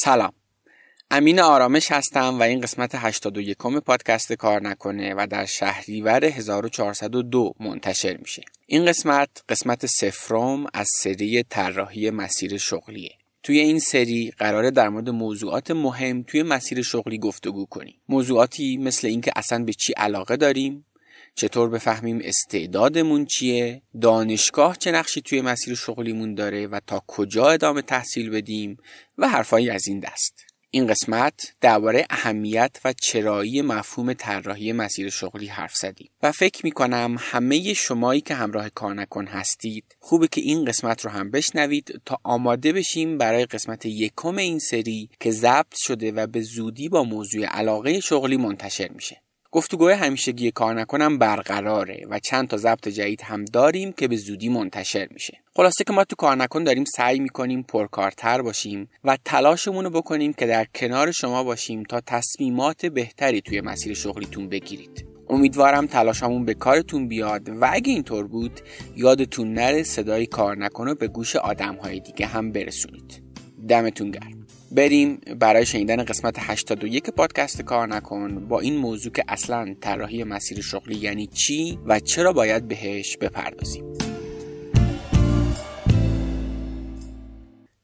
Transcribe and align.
سلام. 0.00 0.32
امین 1.10 1.40
آرامش 1.40 1.92
هستم 1.92 2.38
و 2.38 2.42
این 2.42 2.60
قسمت 2.60 2.90
81 2.94 3.56
پادکست 3.86 4.32
کار 4.32 4.62
نکنه 4.62 5.14
و 5.14 5.26
در 5.30 5.44
شهریور 5.44 6.24
1402 6.24 7.54
منتشر 7.60 8.16
میشه. 8.16 8.42
این 8.66 8.84
قسمت 8.84 9.28
قسمت 9.48 9.86
سفرم 9.86 10.66
از 10.74 10.88
سری 10.98 11.42
طراحی 11.42 12.10
مسیر 12.10 12.58
شغلیه 12.58 13.10
توی 13.42 13.58
این 13.58 13.78
سری 13.78 14.32
قراره 14.38 14.70
در 14.70 14.88
مورد 14.88 15.10
موضوعات 15.10 15.70
مهم 15.70 16.22
توی 16.22 16.42
مسیر 16.42 16.82
شغلی 16.82 17.18
گفتگو 17.18 17.66
کنیم. 17.66 17.94
موضوعاتی 18.08 18.76
مثل 18.76 19.06
اینکه 19.06 19.32
اصلا 19.36 19.64
به 19.64 19.72
چی 19.72 19.92
علاقه 19.92 20.36
داریم 20.36 20.84
چطور 21.38 21.68
بفهمیم 21.68 22.20
استعدادمون 22.24 23.24
چیه؟ 23.24 23.82
دانشگاه 24.00 24.76
چه 24.76 24.92
نقشی 24.92 25.20
توی 25.20 25.40
مسیر 25.40 25.74
شغلیمون 25.74 26.34
داره 26.34 26.66
و 26.66 26.80
تا 26.86 27.02
کجا 27.06 27.48
ادامه 27.48 27.82
تحصیل 27.82 28.30
بدیم؟ 28.30 28.76
و 29.18 29.28
حرفایی 29.28 29.70
از 29.70 29.88
این 29.88 30.00
دست. 30.00 30.44
این 30.70 30.86
قسمت 30.86 31.54
درباره 31.60 32.06
اهمیت 32.10 32.76
و 32.84 32.92
چرایی 32.92 33.62
مفهوم 33.62 34.12
طراحی 34.12 34.72
مسیر 34.72 35.10
شغلی 35.10 35.46
حرف 35.46 35.76
زدیم. 35.76 36.10
و 36.22 36.32
فکر 36.32 36.60
می 36.64 36.70
کنم 36.70 37.16
همه 37.18 37.74
شمایی 37.74 38.20
که 38.20 38.34
همراه 38.34 38.68
کار 38.68 38.94
نکن 38.94 39.26
هستید 39.26 39.96
خوبه 40.00 40.28
که 40.28 40.40
این 40.40 40.64
قسمت 40.64 41.04
رو 41.04 41.10
هم 41.10 41.30
بشنوید 41.30 42.00
تا 42.04 42.18
آماده 42.22 42.72
بشیم 42.72 43.18
برای 43.18 43.46
قسمت 43.46 43.86
یکم 43.86 44.36
این 44.36 44.58
سری 44.58 45.10
که 45.20 45.30
ضبط 45.30 45.76
شده 45.76 46.12
و 46.12 46.26
به 46.26 46.40
زودی 46.40 46.88
با 46.88 47.04
موضوع 47.04 47.44
علاقه 47.44 48.00
شغلی 48.00 48.36
منتشر 48.36 48.88
میشه. 48.88 49.22
گفتگوهای 49.50 49.94
همیشگی 49.94 50.50
کار 50.50 50.74
نکنم 50.74 51.18
برقراره 51.18 52.06
و 52.10 52.18
چند 52.18 52.48
تا 52.48 52.56
ضبط 52.56 52.88
جدید 52.88 53.22
هم 53.22 53.44
داریم 53.44 53.92
که 53.92 54.08
به 54.08 54.16
زودی 54.16 54.48
منتشر 54.48 55.08
میشه. 55.10 55.38
خلاصه 55.56 55.84
که 55.84 55.92
ما 55.92 56.04
تو 56.04 56.16
کار 56.16 56.36
نکن 56.36 56.64
داریم 56.64 56.84
سعی 56.84 57.20
می‌کنیم 57.20 57.62
پرکارتر 57.62 58.42
باشیم 58.42 58.90
و 59.04 59.18
تلاشمون 59.24 59.84
رو 59.84 59.90
بکنیم 59.90 60.32
که 60.32 60.46
در 60.46 60.66
کنار 60.74 61.12
شما 61.12 61.44
باشیم 61.44 61.82
تا 61.82 62.00
تصمیمات 62.00 62.86
بهتری 62.86 63.40
توی 63.40 63.60
مسیر 63.60 63.94
شغلیتون 63.94 64.48
بگیرید. 64.48 65.06
امیدوارم 65.28 65.86
تلاشمون 65.86 66.44
به 66.44 66.54
کارتون 66.54 67.08
بیاد 67.08 67.48
و 67.48 67.68
اگه 67.72 67.92
اینطور 67.92 68.26
بود 68.26 68.60
یادتون 68.96 69.52
نره 69.52 69.82
صدای 69.82 70.26
کار 70.26 70.56
نکنه 70.58 70.94
به 70.94 71.08
گوش 71.08 71.36
آدمهای 71.36 72.00
دیگه 72.00 72.26
هم 72.26 72.52
برسونید. 72.52 73.22
دمتون 73.68 74.10
گرم. 74.10 74.37
بریم 74.72 75.20
برای 75.40 75.66
شنیدن 75.66 76.04
قسمت 76.04 76.34
81 76.38 77.10
پادکست 77.10 77.62
کار 77.62 77.88
نکن 77.88 78.48
با 78.48 78.60
این 78.60 78.76
موضوع 78.76 79.12
که 79.12 79.24
اصلا 79.28 79.74
طراحی 79.80 80.24
مسیر 80.24 80.60
شغلی 80.60 80.96
یعنی 80.96 81.26
چی 81.26 81.78
و 81.86 82.00
چرا 82.00 82.32
باید 82.32 82.68
بهش 82.68 83.16
بپردازیم 83.16 83.84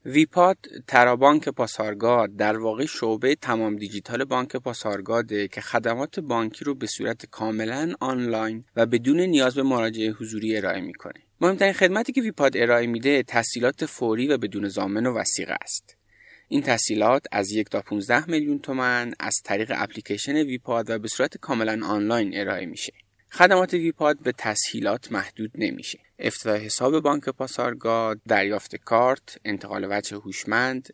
ویپاد 0.07 0.57
ترابانک 0.87 1.49
پاسارگاد 1.49 2.37
در 2.37 2.59
واقع 2.59 2.87
شعبه 2.87 3.35
تمام 3.35 3.77
دیجیتال 3.77 4.25
بانک 4.25 4.57
پاسارگاده 4.57 5.49
که 5.49 5.61
خدمات 5.61 6.21
بانکی 6.21 6.65
رو 6.65 6.75
به 6.75 6.87
صورت 6.87 7.27
کاملا 7.27 7.95
آنلاین 8.01 8.65
و 8.77 8.87
بدون 8.87 9.21
نیاز 9.21 9.55
به 9.55 9.63
مراجعه 9.63 10.11
حضوری 10.11 10.57
ارائه 10.57 10.81
می‌کنه. 10.81 11.21
مهمترین 11.41 11.73
خدمتی 11.73 12.13
که 12.13 12.21
ویپاد 12.23 12.57
ارائه 12.57 12.87
میده 12.87 13.23
تسهیلات 13.23 13.87
فوری 13.87 14.29
و 14.29 14.39
بدون 14.39 14.69
زامن 14.69 15.07
و 15.07 15.19
وسیقه 15.19 15.57
است. 15.63 16.04
این 16.49 16.63
تسهیلات 16.63 17.27
از 17.33 17.53
یک 17.53 17.69
تا 17.69 17.81
15 17.81 18.31
میلیون 18.31 18.59
تومن 18.59 19.15
از 19.21 19.35
طریق 19.45 19.73
اپلیکیشن 19.77 20.37
ویپاد 20.37 20.91
و 20.91 20.99
به 20.99 21.09
صورت 21.09 21.37
کاملا 21.37 21.87
آنلاین 21.87 22.39
ارائه 22.41 22.67
میشه. 22.67 22.93
خدمات 23.31 23.75
ویپاد 23.75 24.23
به 24.23 24.33
تسهیلات 24.33 25.13
محدود 25.13 25.51
نمیشه. 25.55 25.99
افتتاح 26.19 26.57
حساب 26.57 27.01
بانک 27.01 27.29
پاسارگاد، 27.29 28.21
دریافت 28.29 28.77
کارت، 28.77 29.39
انتقال 29.45 29.87
وجه 29.91 30.17
هوشمند، 30.17 30.89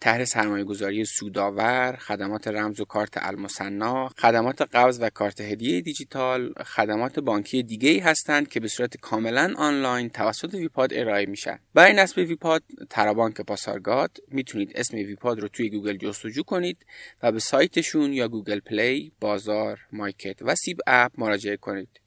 طرح 0.00 0.24
سرمایه 0.24 0.64
گذاری 0.64 1.04
سودآور، 1.04 1.96
خدمات 1.96 2.48
رمز 2.48 2.80
و 2.80 2.84
کارت 2.84 3.14
المصنا، 3.16 4.08
خدمات 4.08 4.62
قبض 4.62 4.98
و 5.00 5.10
کارت 5.10 5.40
هدیه 5.40 5.80
دیجیتال، 5.80 6.52
خدمات 6.52 7.18
بانکی 7.18 7.62
دیگه 7.62 7.88
ای 7.88 7.98
هستند 7.98 8.48
که 8.48 8.60
به 8.60 8.68
صورت 8.68 8.96
کاملا 8.96 9.54
آنلاین 9.56 10.08
توسط 10.08 10.54
ویپاد 10.54 10.94
ارائه 10.94 11.26
میشن. 11.26 11.58
برای 11.74 11.92
نصب 11.92 12.18
ویپاد 12.18 12.62
ترابانک 12.90 13.40
پاسارگاد 13.40 14.16
می‌تونید 14.28 14.72
اسم 14.74 14.96
ویپاد 14.96 15.40
رو 15.40 15.48
توی 15.48 15.70
گوگل 15.70 15.96
جستجو 15.96 16.42
کنید 16.42 16.86
و 17.22 17.32
به 17.32 17.38
سایتشون 17.40 18.12
یا 18.12 18.28
گوگل 18.28 18.60
پلی، 18.60 19.12
بازار، 19.20 19.80
مایکت 19.92 20.42
و 20.42 20.54
سیب 20.54 20.78
اپ 20.86 21.12
مراجعه 21.18 21.56
کنید. 21.56 22.00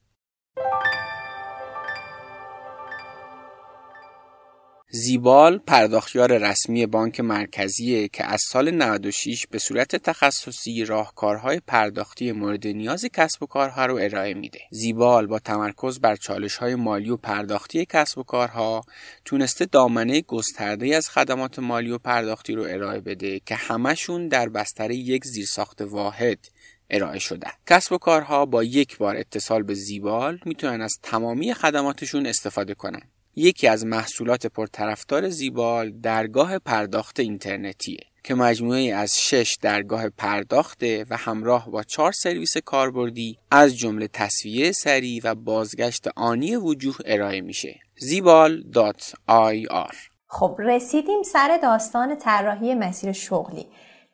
زیبال 4.91 5.57
پرداختیار 5.57 6.37
رسمی 6.37 6.85
بانک 6.85 7.19
مرکزیه 7.19 8.07
که 8.07 8.25
از 8.25 8.41
سال 8.41 8.71
96 8.71 9.47
به 9.47 9.59
صورت 9.59 9.95
تخصصی 9.95 10.85
راهکارهای 10.85 11.61
پرداختی 11.67 12.31
مورد 12.31 12.67
نیاز 12.67 13.05
کسب 13.05 13.43
و 13.43 13.45
کارها 13.45 13.85
رو 13.85 13.99
ارائه 14.01 14.33
میده. 14.33 14.59
زیبال 14.71 15.27
با 15.27 15.39
تمرکز 15.39 15.99
بر 15.99 16.15
چالشهای 16.15 16.75
مالی 16.75 17.09
و 17.09 17.17
پرداختی 17.17 17.85
کسب 17.85 18.17
و 18.17 18.23
کارها 18.23 18.81
تونسته 19.25 19.65
دامنه 19.65 20.21
گسترده 20.21 20.95
از 20.95 21.09
خدمات 21.09 21.59
مالی 21.59 21.91
و 21.91 21.97
پرداختی 21.97 22.53
رو 22.53 22.63
ارائه 22.63 22.99
بده 22.99 23.39
که 23.39 23.55
همشون 23.55 24.27
در 24.27 24.49
بستر 24.49 24.91
یک 24.91 25.25
زیرساخت 25.25 25.81
واحد 25.81 26.39
ارائه 26.89 27.19
شده. 27.19 27.47
کسب 27.67 27.93
و 27.93 27.97
کارها 27.97 28.45
با 28.45 28.63
یک 28.63 28.97
بار 28.97 29.15
اتصال 29.15 29.63
به 29.63 29.73
زیبال 29.73 30.39
می‌تونن 30.45 30.81
از 30.81 30.93
تمامی 31.03 31.53
خدماتشون 31.53 32.25
استفاده 32.25 32.73
کنن. 32.73 33.01
یکی 33.35 33.67
از 33.67 33.85
محصولات 33.85 34.47
پرطرفدار 34.47 35.29
زیبال 35.29 35.91
درگاه 35.91 36.59
پرداخت 36.59 37.19
اینترنتیه 37.19 37.99
که 38.23 38.35
مجموعه 38.35 38.93
از 38.95 39.19
شش 39.19 39.57
درگاه 39.61 40.09
پرداخته 40.09 41.05
و 41.09 41.17
همراه 41.17 41.71
با 41.71 41.83
چهار 41.83 42.11
سرویس 42.11 42.57
کاربردی 42.57 43.37
از 43.51 43.77
جمله 43.77 44.07
تصویه 44.07 44.71
سریع 44.71 45.21
و 45.23 45.35
بازگشت 45.35 46.07
آنی 46.15 46.55
وجوه 46.55 46.95
ارائه 47.05 47.41
میشه. 47.41 47.79
زیبال.ir 47.97 49.95
خب 50.27 50.55
رسیدیم 50.59 51.23
سر 51.23 51.59
داستان 51.63 52.15
طراحی 52.15 52.75
مسیر 52.75 53.11
شغلی. 53.11 53.65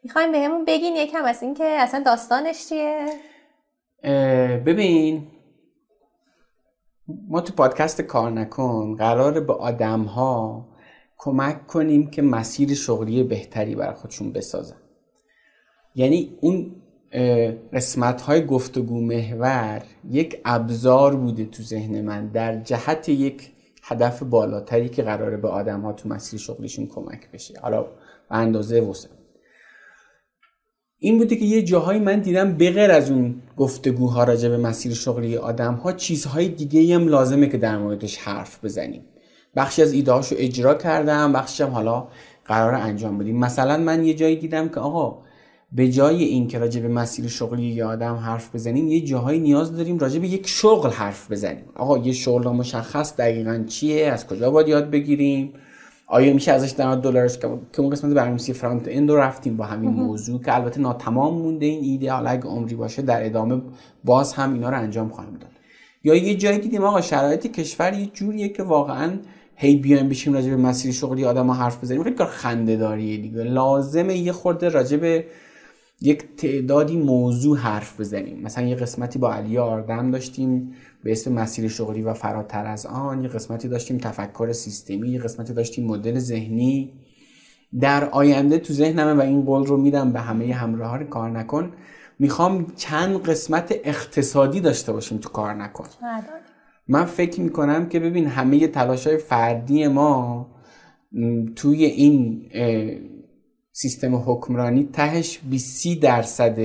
می‌خوایم 0.03 0.31
بهمون 0.31 0.65
بگین 0.65 0.95
یکم 0.95 1.25
از 1.25 1.43
اینکه 1.43 1.63
اصلا 1.63 2.03
داستانش 2.05 2.69
چیه؟ 2.69 3.05
ببین 4.65 5.27
ما 7.07 7.41
تو 7.41 7.53
پادکست 7.53 8.01
کار 8.01 8.31
نکن 8.31 8.95
قراره 8.95 9.41
به 9.41 9.53
آدم 9.53 10.01
ها 10.01 10.65
کمک 11.17 11.67
کنیم 11.67 12.09
که 12.09 12.21
مسیر 12.21 12.73
شغلی 12.73 13.23
بهتری 13.23 13.75
برای 13.75 13.93
خودشون 13.93 14.31
بسازن. 14.31 14.77
یعنی 15.95 16.37
اون 16.41 16.75
قسمت 17.73 18.21
های 18.21 18.45
گفتگو 18.45 19.01
محور 19.01 19.83
یک 20.09 20.41
ابزار 20.45 21.15
بوده 21.15 21.45
تو 21.45 21.63
ذهن 21.63 22.01
من 22.01 22.27
در 22.27 22.61
جهت 22.61 23.09
یک 23.09 23.51
هدف 23.83 24.23
بالاتری 24.23 24.89
که 24.89 25.03
قراره 25.03 25.37
به 25.37 25.47
آدم 25.47 25.81
ها 25.81 25.93
تو 25.93 26.09
مسیر 26.09 26.39
شغلیشون 26.39 26.87
کمک 26.87 27.31
بشه. 27.31 27.59
حالا 27.61 27.81
به 27.81 27.89
اندازه 28.29 28.81
وسع 28.81 29.09
این 31.05 31.17
بوده 31.17 31.35
که 31.35 31.45
یه 31.45 31.61
جاهایی 31.61 31.99
من 31.99 32.19
دیدم 32.19 32.53
بغیر 32.53 32.91
از 32.91 33.11
اون 33.11 33.35
گفتگوها 33.57 34.23
راجع 34.23 34.49
به 34.49 34.57
مسیر 34.57 34.93
شغلی 34.93 35.37
آدم 35.37 35.73
ها 35.73 35.91
چیزهای 35.91 36.47
دیگه 36.47 36.95
هم 36.95 37.07
لازمه 37.07 37.47
که 37.47 37.57
در 37.57 37.77
موردش 37.77 38.17
حرف 38.17 38.65
بزنیم. 38.65 39.01
بخشی 39.55 39.81
از 39.81 39.93
ایده 39.93 40.11
رو 40.11 40.23
اجرا 40.31 40.73
کردم 40.73 41.33
بخشی 41.33 41.63
هم 41.63 41.69
حالا 41.69 42.07
قرار 42.45 42.73
انجام 42.73 43.17
بدیم. 43.17 43.39
مثلا 43.39 43.77
من 43.77 44.05
یه 44.05 44.13
جایی 44.13 44.35
دیدم 44.35 44.69
که 44.69 44.79
آقا 44.79 45.17
به 45.71 45.89
جای 45.89 46.23
این 46.23 46.47
که 46.47 46.59
راجع 46.59 46.81
به 46.81 46.87
مسیر 46.87 47.27
شغلی 47.27 47.63
یه 47.63 47.85
آدم 47.85 48.15
حرف 48.15 48.55
بزنیم 48.55 48.87
یه 48.87 49.01
جاهایی 49.01 49.39
نیاز 49.39 49.75
داریم 49.77 49.97
راجع 49.97 50.19
به 50.19 50.27
یک 50.27 50.47
شغل 50.47 50.89
حرف 50.89 51.31
بزنیم. 51.31 51.65
آقا 51.75 51.97
یه 51.97 52.13
شغل 52.13 52.47
مشخص 52.47 53.15
دقیقا 53.15 53.63
چیه؟ 53.67 54.07
از 54.07 54.27
کجا 54.27 54.51
باید 54.51 54.67
یاد 54.67 54.89
بگیریم؟ 54.89 55.53
آیا 56.07 56.33
میشه 56.33 56.51
ازش 56.51 56.71
درآمد 56.71 57.01
دلارش 57.01 57.37
که 57.37 57.47
اون 57.77 57.89
قسمت 57.89 58.13
برنامه‌نویسی 58.13 58.53
فرانت 58.53 58.83
اند 58.87 59.11
رو 59.11 59.17
رفتیم 59.17 59.57
با 59.57 59.65
همین 59.65 59.89
موضوع 59.89 60.41
که 60.41 60.55
البته 60.55 60.81
ناتمام 60.81 61.33
مونده 61.33 61.65
این 61.65 61.83
ایده. 61.83 62.11
حالا 62.11 62.29
اگه 62.29 62.43
عمری 62.43 62.75
باشه 62.75 63.01
در 63.01 63.25
ادامه 63.25 63.61
باز 64.03 64.33
هم 64.33 64.53
اینا 64.53 64.69
رو 64.69 64.77
انجام 64.77 65.09
خواهیم 65.09 65.33
داد. 65.33 65.51
یا 66.03 66.15
یه 66.15 66.35
جایی 66.35 66.57
دیدیم 66.57 66.83
آقا 66.83 67.01
شرایط 67.01 67.47
کشور 67.47 67.93
یه 67.93 68.05
جوریه 68.05 68.49
که 68.49 68.63
واقعا 68.63 69.11
هی 69.55 69.75
بیایم 69.75 70.09
بشیم 70.09 70.33
راجع 70.33 70.49
به 70.49 70.55
مسیر 70.55 70.91
شغلی 70.91 71.25
آدم 71.25 71.51
حرف 71.51 71.83
بزنیم. 71.83 72.03
خیلی 72.03 72.15
کار 72.15 72.27
خنده 72.27 72.75
داریه 72.75 73.17
دیگه. 73.17 73.43
لازمه 73.43 74.17
یه 74.17 74.31
خورده 74.31 74.69
راجع 74.69 74.97
به 74.97 75.25
یک 76.01 76.23
تعدادی 76.37 76.97
موضوع 76.97 77.57
حرف 77.57 77.99
بزنیم. 77.99 78.41
مثلا 78.41 78.67
یه 78.67 78.75
قسمتی 78.75 79.19
با 79.19 79.33
علی 79.33 79.57
آردم 79.57 80.11
داشتیم. 80.11 80.73
به 81.05 81.11
اسم 81.11 81.33
مسیر 81.33 81.67
شغلی 81.67 82.01
و 82.01 82.13
فراتر 82.13 82.65
از 82.65 82.85
آن 82.85 83.23
یه 83.23 83.29
قسمتی 83.29 83.67
داشتیم 83.67 83.97
تفکر 83.97 84.51
سیستمی 84.51 85.09
یه 85.09 85.19
قسمتی 85.19 85.53
داشتیم 85.53 85.87
مدل 85.87 86.19
ذهنی. 86.19 86.93
در 87.79 88.09
آینده 88.09 88.57
تو 88.57 88.73
ذهنمه 88.73 89.13
و 89.13 89.21
این 89.21 89.41
قول 89.41 89.65
رو 89.65 89.77
میدم 89.77 90.13
به 90.13 90.19
همه 90.19 90.53
همراه 90.53 91.03
کار 91.03 91.29
نکن. 91.29 91.71
می‌خوام 92.19 92.67
چند 92.75 93.23
قسمت 93.23 93.75
اقتصادی 93.83 94.59
داشته 94.59 94.93
باشیم 94.93 95.17
تو 95.17 95.29
کار 95.29 95.53
نکن. 95.53 95.85
من 96.87 97.05
فکر 97.05 97.41
می‌کنم 97.41 97.89
که 97.89 97.99
ببین 97.99 98.27
همه 98.27 98.67
تلاش 98.67 99.07
های 99.07 99.17
فردی 99.17 99.87
ما 99.87 100.47
توی 101.55 101.85
این 101.85 102.45
سیستم 103.71 104.15
حکمرانی 104.15 104.89
تهش 104.93 105.39
20 105.49 105.99
درصد 106.01 106.59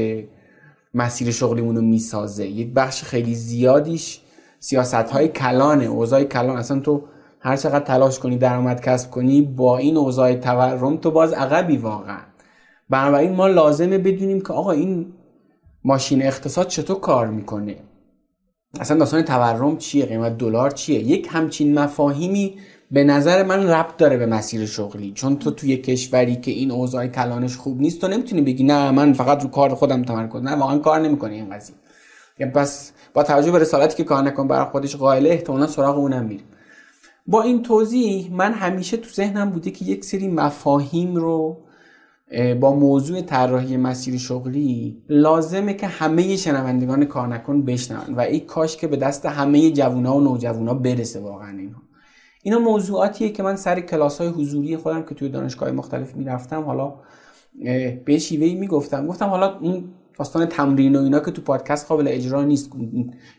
مسیر 0.94 1.31
شغلیمون 1.31 1.76
رو 1.76 1.82
می‌سازه. 1.82 2.46
یک 2.46 2.72
بخش 2.75 3.02
خیلی 3.02 3.34
زیادیش 3.34 4.20
سیاست 4.60 4.94
های 4.94 5.28
کلانه 5.28 5.84
اوضاع 5.84 6.24
کلان. 6.24 6.56
اصلا 6.56 6.80
تو 6.80 7.02
هر 7.40 7.56
چقدر 7.56 7.84
تلاش 7.84 8.18
کنی 8.18 8.38
درآمد 8.38 8.80
کسب 8.80 9.10
کنی 9.10 9.42
با 9.42 9.78
این 9.78 9.96
اوضاع 9.96 10.34
تورم 10.34 10.96
تو 10.96 11.10
باز 11.10 11.32
عقبی 11.32 11.76
واقعا. 11.76 12.18
بنابراین 12.90 13.32
ما 13.32 13.46
لازمه 13.46 13.98
بدونیم 13.98 14.40
که 14.40 14.52
آقا 14.52 14.70
این 14.70 15.06
ماشین 15.84 16.22
اقتصاد 16.22 16.66
چطور 16.66 17.00
کار 17.00 17.26
می‌کنه. 17.26 17.76
اصلا 18.80 18.98
داستان 18.98 19.22
تورم 19.22 19.76
چیه؟ 19.76 20.06
قیمت 20.06 20.38
دلار 20.38 20.70
چیه؟ 20.70 21.00
یک 21.00 21.28
همچین 21.30 21.78
مفاهیمی 21.78 22.54
به 22.90 23.04
نظر 23.04 23.42
من 23.42 23.66
ربط 23.66 23.96
داره 23.96 24.16
به 24.16 24.26
مسیر 24.26 24.66
شغلی. 24.66 25.12
چون 25.12 25.36
تو 25.36 25.50
توی 25.50 25.76
کشوری 25.76 26.36
که 26.36 26.50
این 26.50 26.70
اوضاع 26.70 27.06
کلانش 27.06 27.56
خوب 27.56 27.80
نیست 27.80 28.00
تو 28.00 28.08
نمی‌تونی 28.08 28.42
بگی 28.42 28.64
نه 28.64 28.90
من 28.90 29.12
فقط 29.12 29.42
رو 29.42 29.48
کار 29.48 29.74
خودم 29.74 30.02
تمرکز 30.02 30.42
نه 30.42 30.56
واقعا 30.56 30.78
کار 30.78 31.00
نمی‌کنه 31.00 31.32
این 31.34 31.54
قضیه. 31.54 31.76
پس 32.46 32.92
با 33.14 33.22
توجه 33.22 33.50
به 33.50 33.58
رسالتی 33.58 33.96
که 33.96 34.04
کار 34.04 34.22
نکن 34.22 34.48
برای 34.48 34.70
خودش 34.70 34.96
قائله 34.96 35.31
احتمالا 35.31 35.66
سراغ 35.66 35.98
اونم 35.98 36.25
میریم 36.25 36.46
با 37.26 37.42
این 37.42 37.62
توضیح 37.62 38.32
من 38.32 38.52
همیشه 38.52 38.96
تو 38.96 39.10
ذهنم 39.10 39.50
بوده 39.50 39.70
که 39.70 39.84
یک 39.84 40.04
سری 40.04 40.28
مفاهیم 40.28 41.16
رو 41.16 41.56
با 42.60 42.75
موضوع 42.75 43.20
طراحی 43.20 43.76
مسیر 43.76 44.19
شغلی 44.19 45.02
لازمه 45.08 45.75
که 45.75 45.87
همه 45.87 46.37
شنوندگان 46.37 47.04
کار 47.04 47.28
نکن 47.28 47.62
بشنون 47.62 48.14
و 48.16 48.20
این 48.20 48.46
کاش 48.46 48.76
که 48.76 48.86
به 48.86 48.96
دست 48.96 49.26
همه 49.26 49.70
جوونا 49.70 50.16
و 50.16 50.20
نوجوانا 50.20 50.75
برسه 50.75 51.20
واقعا 51.20 51.58
اینها. 51.58 51.82
اینا 52.43 52.58
موضوعاتیه 52.58 53.28
که 53.28 53.43
من 53.43 53.56
سر 53.56 53.81
کلاس 53.81 54.20
های 54.20 54.28
حضوری 54.28 54.76
خودم 54.76 55.02
که 55.02 55.14
توی 55.14 55.28
دانشگاه 55.28 55.70
مختلف 55.70 56.16
می‌رفتم 56.16 56.62
حالا 56.62 56.94
به 58.04 58.19
شیوهی 58.19 58.54
می‌گفتم. 58.54 59.06
گفتم 59.06 59.26
حالا 59.26 59.58
این 59.58 59.84
داستان 60.20 60.46
تمرین 60.46 60.96
و 60.96 61.02
اینا 61.02 61.20
که 61.20 61.31
تو 61.31 61.43
پادکست 61.43 61.88
قابل 61.88 62.08
اجرا 62.08 62.44
نیست. 62.44 62.70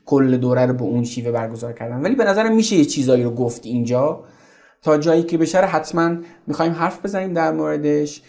کل 0.05 0.37
دوره 0.37 0.65
رو 0.65 0.73
به 0.73 0.83
اون 0.83 1.03
شیوه 1.03 1.31
برگزار 1.31 1.73
کردن. 1.73 2.01
ولی 2.01 2.15
به 2.15 2.23
نظرم 2.23 2.55
میشه 2.55 2.75
یه 2.75 2.85
چیزایی 2.85 3.23
رو 3.23 3.31
گفت 3.31 3.65
اینجا. 3.65 4.23
تا 4.81 4.97
جایی 4.97 5.23
که 5.23 5.37
بشه 5.37 5.57
حتما 5.57 6.15
می‌خوایم 6.47 6.71
حرف 6.71 7.05
بزنیم 7.05 7.33
در 7.33 7.51
موردش. 7.51 8.21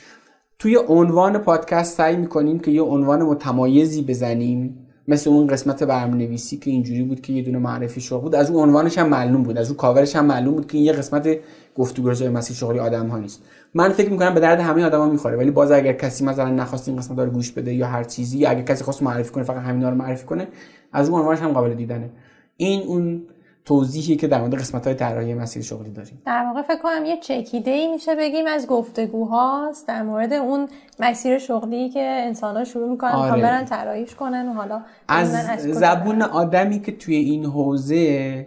توی 0.59 0.79
عنوان 0.89 1.39
پادکست 1.39 1.97
سعی 1.97 2.17
می‌کنیم 2.17 2.59
که 2.59 2.71
یه 2.71 2.83
عنوان 2.83 3.23
متمایزی 3.23 4.03
بزنیم. 4.03 4.82
مثل 5.09 5.31
اون 5.31 5.47
قسمت 5.47 5.83
برنامه 5.83 6.17
نویسی 6.17 6.57
که 6.57 6.71
اینجوری 6.71 7.03
بود 7.03 7.21
که 7.21 7.33
یه 7.33 7.43
دونه 7.43 7.59
معرفی 7.59 8.01
شغل 8.01 8.21
بود. 8.21 8.35
از 8.35 8.51
اون 8.51 8.69
عنوانش 8.69 8.99
هم 8.99 9.09
معلوم 9.09 9.43
بود. 9.43 9.59
از 9.59 9.69
اون 9.69 9.77
کاورش 9.77 10.17
هم 10.17 10.25
معلوم 10.27 10.55
بود 10.55 10.67
که 10.67 10.77
این 10.77 10.87
یه 10.87 10.93
قسمت 10.93 11.29
گفتگو 11.77 12.09
راجع 12.09 12.29
مسیر 12.29 12.57
شغلی 12.57 12.79
آدم 12.79 13.09
ها 13.09 13.19
نیست. 13.19 13.43
من 13.75 13.89
فکر 13.89 14.11
می‌کنم 14.11 14.35
به 14.35 14.41
درد 14.41 14.61
همه 14.61 14.85
آدما 14.85 15.09
می‌خوره. 15.09 15.37
ولی 15.37 15.51
باز 15.51 15.71
اگر 15.71 15.93
کسی 15.93 16.25
مثلا 16.25 16.49
نخواست 16.49 16.89
این 16.89 16.97
قسمت 16.99 17.19
رو 17.19 17.31
گوش 17.31 17.53
بده 17.53 17.75
یا 17.75 17.87
هر 17.87 18.05
چیزی 18.05 18.39
یا 18.39 18.51
اگر 18.51 18.63
کسی 18.63 18.85
خواست 18.85 19.03
معرفی 19.03 19.31
کنه 19.33 19.45
فقط 19.45 19.63
همینا 19.63 19.89
رو 19.89 19.97
معرفی 19.97 20.27
کنه 20.27 20.49
از 20.93 21.09
اون 21.09 21.21
عنوانش 21.21 21.41
هم 21.41 21.53
قابل 21.53 21.75
دیدنه. 21.75 22.11
این 22.57 22.83
اون 22.83 23.23
توضیحی 23.65 24.17
که 24.17 24.29
در 24.29 24.41
مورد 24.41 24.55
قسمت 24.55 24.87
های 24.87 24.95
طراحی 24.95 25.35
مسیر 25.35 25.63
شغلی 25.63 25.91
داریم 25.91 26.23
در 26.27 26.45
واقع 26.47 26.63
فکر 26.63 26.83
کنم 26.83 27.05
یه 27.05 27.17
چکیده 27.21 27.71
ای 27.71 27.93
میشه 27.93 28.15
بگیم 28.15 28.47
از 28.47 28.67
گفتگوهاست 28.67 29.89
در 29.89 30.03
مورد 30.03 30.33
اون 30.33 30.69
مسیر 31.01 31.39
شغلی 31.39 31.91
که 31.91 32.01
انسان 32.01 32.57
ها 32.57 32.65
شروع 32.65 32.91
می‌کنن 32.91 33.11
آره. 33.11 33.43
برن 33.43 33.65
طراحیش 33.65 34.15
کنن 34.15 34.49
و 34.49 34.53
حالا 34.53 34.83
از, 35.09 35.35
از 35.35 35.61
زبون 35.61 36.23
آدمی 36.23 36.81
که 36.81 36.93
توی 36.93 37.17
این 37.17 37.45
حوزه 37.45 38.47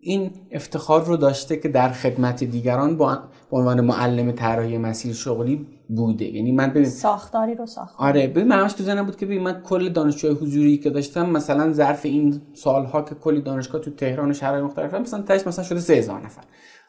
این 0.00 0.30
افتخار 0.52 1.04
رو 1.04 1.16
داشته 1.16 1.56
که 1.56 1.68
در 1.68 1.88
خدمت 1.88 2.44
دیگران 2.44 2.96
با 2.96 3.18
عنوان 3.52 3.80
معلم 3.80 4.32
طراحی 4.32 4.78
مسیر 4.78 5.14
شغلی 5.14 5.66
بوده. 5.88 6.24
یعنی 6.24 6.52
من 6.52 6.70
ببین 6.70 6.84
ساختاری 6.84 7.54
رو 7.54 7.66
ساخت. 7.66 7.94
آره 7.98 8.26
ببین 8.26 8.48
من 8.48 8.68
تو 8.68 8.84
زنم 8.84 9.06
بود 9.06 9.16
که 9.16 9.26
ببین 9.26 9.42
من 9.42 9.62
کل 9.62 9.88
دانشجوی 9.88 10.30
حضوری 10.30 10.78
که 10.78 10.90
داشتم 10.90 11.30
مثلا 11.30 11.72
ظرف 11.72 12.06
این 12.06 12.40
سالها 12.54 13.02
که 13.02 13.14
کلی 13.14 13.40
دانشگاه 13.40 13.80
تو 13.80 13.90
تهران 13.90 14.30
و 14.30 14.34
شهرهای 14.34 14.62
مختلف 14.62 14.94
مثلا 14.94 15.22
تاش 15.22 15.46
مثلا 15.46 15.64
شده 15.64 15.80
3000 15.80 16.20
نفر. 16.20 16.42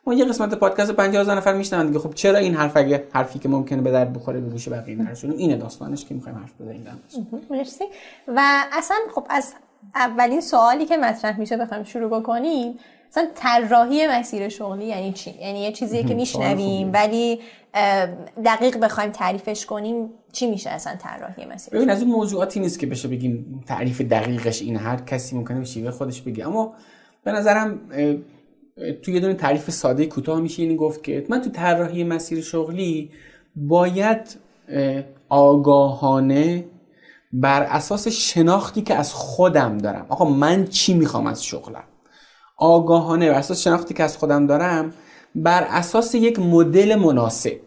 ما 0.07 0.13
یه 0.13 0.25
قسمت 0.25 0.53
پادکست 0.53 0.91
50000 0.91 1.37
نفر 1.37 1.53
میشنن 1.53 1.87
دیگه. 1.87 1.99
خب 1.99 2.13
چرا 2.13 2.37
این 2.37 2.55
حرف 2.55 2.77
اگه 2.77 3.07
حرفی 3.13 3.39
که 3.39 3.49
ممکنه 3.49 3.81
به 3.81 3.91
درد 3.91 4.13
بخوره 4.13 4.41
به 4.41 4.49
گوش 4.49 4.69
بقیه 4.69 4.95
نرسونه 4.95 5.33
اینه 5.33 5.57
داستانش 5.57 6.05
که 6.05 6.15
می‌خوایم 6.15 6.37
حرف 6.37 6.61
بزنیم 6.61 6.87
مرسی. 7.49 7.83
و 8.27 8.65
اصلا 8.73 8.97
خب 9.15 9.27
از 9.29 9.53
اولین 9.95 10.41
سوالی 10.41 10.85
که 10.85 10.97
مطرح 10.97 11.39
میشه 11.39 11.57
بخوایم 11.57 11.83
شروع 11.83 12.19
بکنیم 12.19 12.79
مثلا 13.11 13.27
طراحی 13.35 14.07
مسیر 14.07 14.49
شغلی 14.49 14.85
یعنی 14.85 15.13
چی؟ 15.13 15.35
یعنی 15.41 15.59
یه 15.59 15.71
چیزی 15.71 16.03
که 16.03 16.13
میشنویم 16.13 16.93
ولی 16.93 17.39
دقیق 18.45 18.77
بخوایم 18.77 19.11
تعریفش 19.11 19.65
کنیم 19.65 20.09
چی 20.31 20.47
میشه 20.47 20.69
اصلا 20.69 20.95
طراحی 20.95 21.45
مسیر 21.45 21.73
ببین 21.73 21.89
از 21.89 22.01
اون 22.01 22.11
موضوعاتی 22.11 22.59
نیست 22.59 22.79
که 22.79 22.87
بشه 22.87 23.07
بگیم 23.07 23.63
تعریف 23.67 24.01
دقیقش 24.01 24.61
این 24.61 24.75
هر 24.75 24.97
کسی 24.97 25.35
ممکنه 25.35 25.59
به 25.59 25.65
شیوه 25.65 25.91
خودش 25.91 26.21
بگه. 26.21 26.47
اما 26.47 26.73
به 27.23 27.31
نظرم 27.31 27.79
توی 29.01 29.13
یه 29.13 29.19
دونه 29.19 29.33
تعریف 29.33 29.69
ساده 29.71 30.05
کوتاه 30.05 30.39
میشه 30.39 30.63
این 30.63 30.75
گفت 30.75 31.03
که 31.03 31.25
من 31.29 31.41
تو 31.41 31.49
طراحی 31.49 32.03
مسیر 32.03 32.41
شغلی 32.41 33.11
باید 33.55 34.37
آگاهانه 35.29 36.65
بر 37.31 37.63
اساس 37.63 38.07
شناختی 38.07 38.81
که 38.81 38.95
از 38.95 39.13
خودم 39.13 39.77
دارم. 39.77 40.05
آقا 40.09 40.25
من 40.25 40.67
چی 40.67 40.93
می‌خوام 40.93 41.27
از 41.27 41.45
شغلم؟ 41.45 41.83
آگاهانه 42.57 43.29
بر 43.29 43.37
اساس 43.37 43.63
شناختی 43.63 43.93
که 43.93 44.03
از 44.03 44.17
خودم 44.17 44.47
دارم 44.47 44.93
بر 45.35 45.63
اساس 45.63 46.15
یک 46.15 46.39
مدل 46.39 46.95
مناسب. 46.95 47.59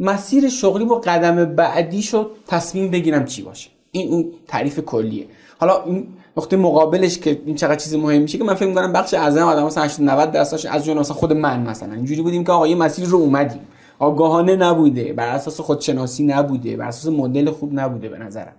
مسیر 0.00 0.48
شغلی 0.48 0.84
با 0.84 0.98
قدم 0.98 1.44
بعدیشو 1.44 2.30
تصمیم 2.46 2.90
بگیرم 2.90 3.24
چی 3.24 3.42
باشه. 3.42 3.70
این 3.92 4.08
اون 4.08 4.32
تعریف 4.48 4.80
کلیه. 4.80 5.26
حالا 5.58 5.82
این 5.84 6.08
نقطه 6.36 6.56
مقابلش 6.56 7.18
که 7.18 7.42
این 7.46 7.56
چقدر 7.56 7.76
چیز 7.76 7.94
مهم 7.94 8.22
میشه 8.22 8.38
که 8.38 8.44
من 8.44 8.54
فکر 8.54 8.68
می‌کنم 8.68 8.92
بخش 8.92 9.14
اعظم 9.14 9.42
آدم 9.42 9.64
مثلا 9.64 9.84
80 9.84 10.08
90 10.08 10.32
درصدش 10.32 10.66
از 10.66 10.84
جون 10.84 10.98
مثلا 10.98 11.16
خود 11.16 11.32
من 11.32 11.62
مثلا. 11.62 11.94
اینجوری 11.94 12.22
بودیم 12.22 12.44
که 12.44 12.52
آقا 12.52 12.66
یه 12.66 12.76
مسیر 12.76 13.08
رو 13.08 13.18
اومدیم. 13.18 13.60
آگاهانه 13.98 14.56
نبوده. 14.56 15.12
بر 15.12 15.28
اساس 15.28 15.60
خودشناسی 15.60 16.24
نبوده. 16.24 16.76
بر 16.76 16.88
اساس 16.88 17.12
مدل 17.12 17.50
خوب 17.50 17.80
نبوده 17.80 18.08
به 18.08 18.18
نظرم. 18.18 18.54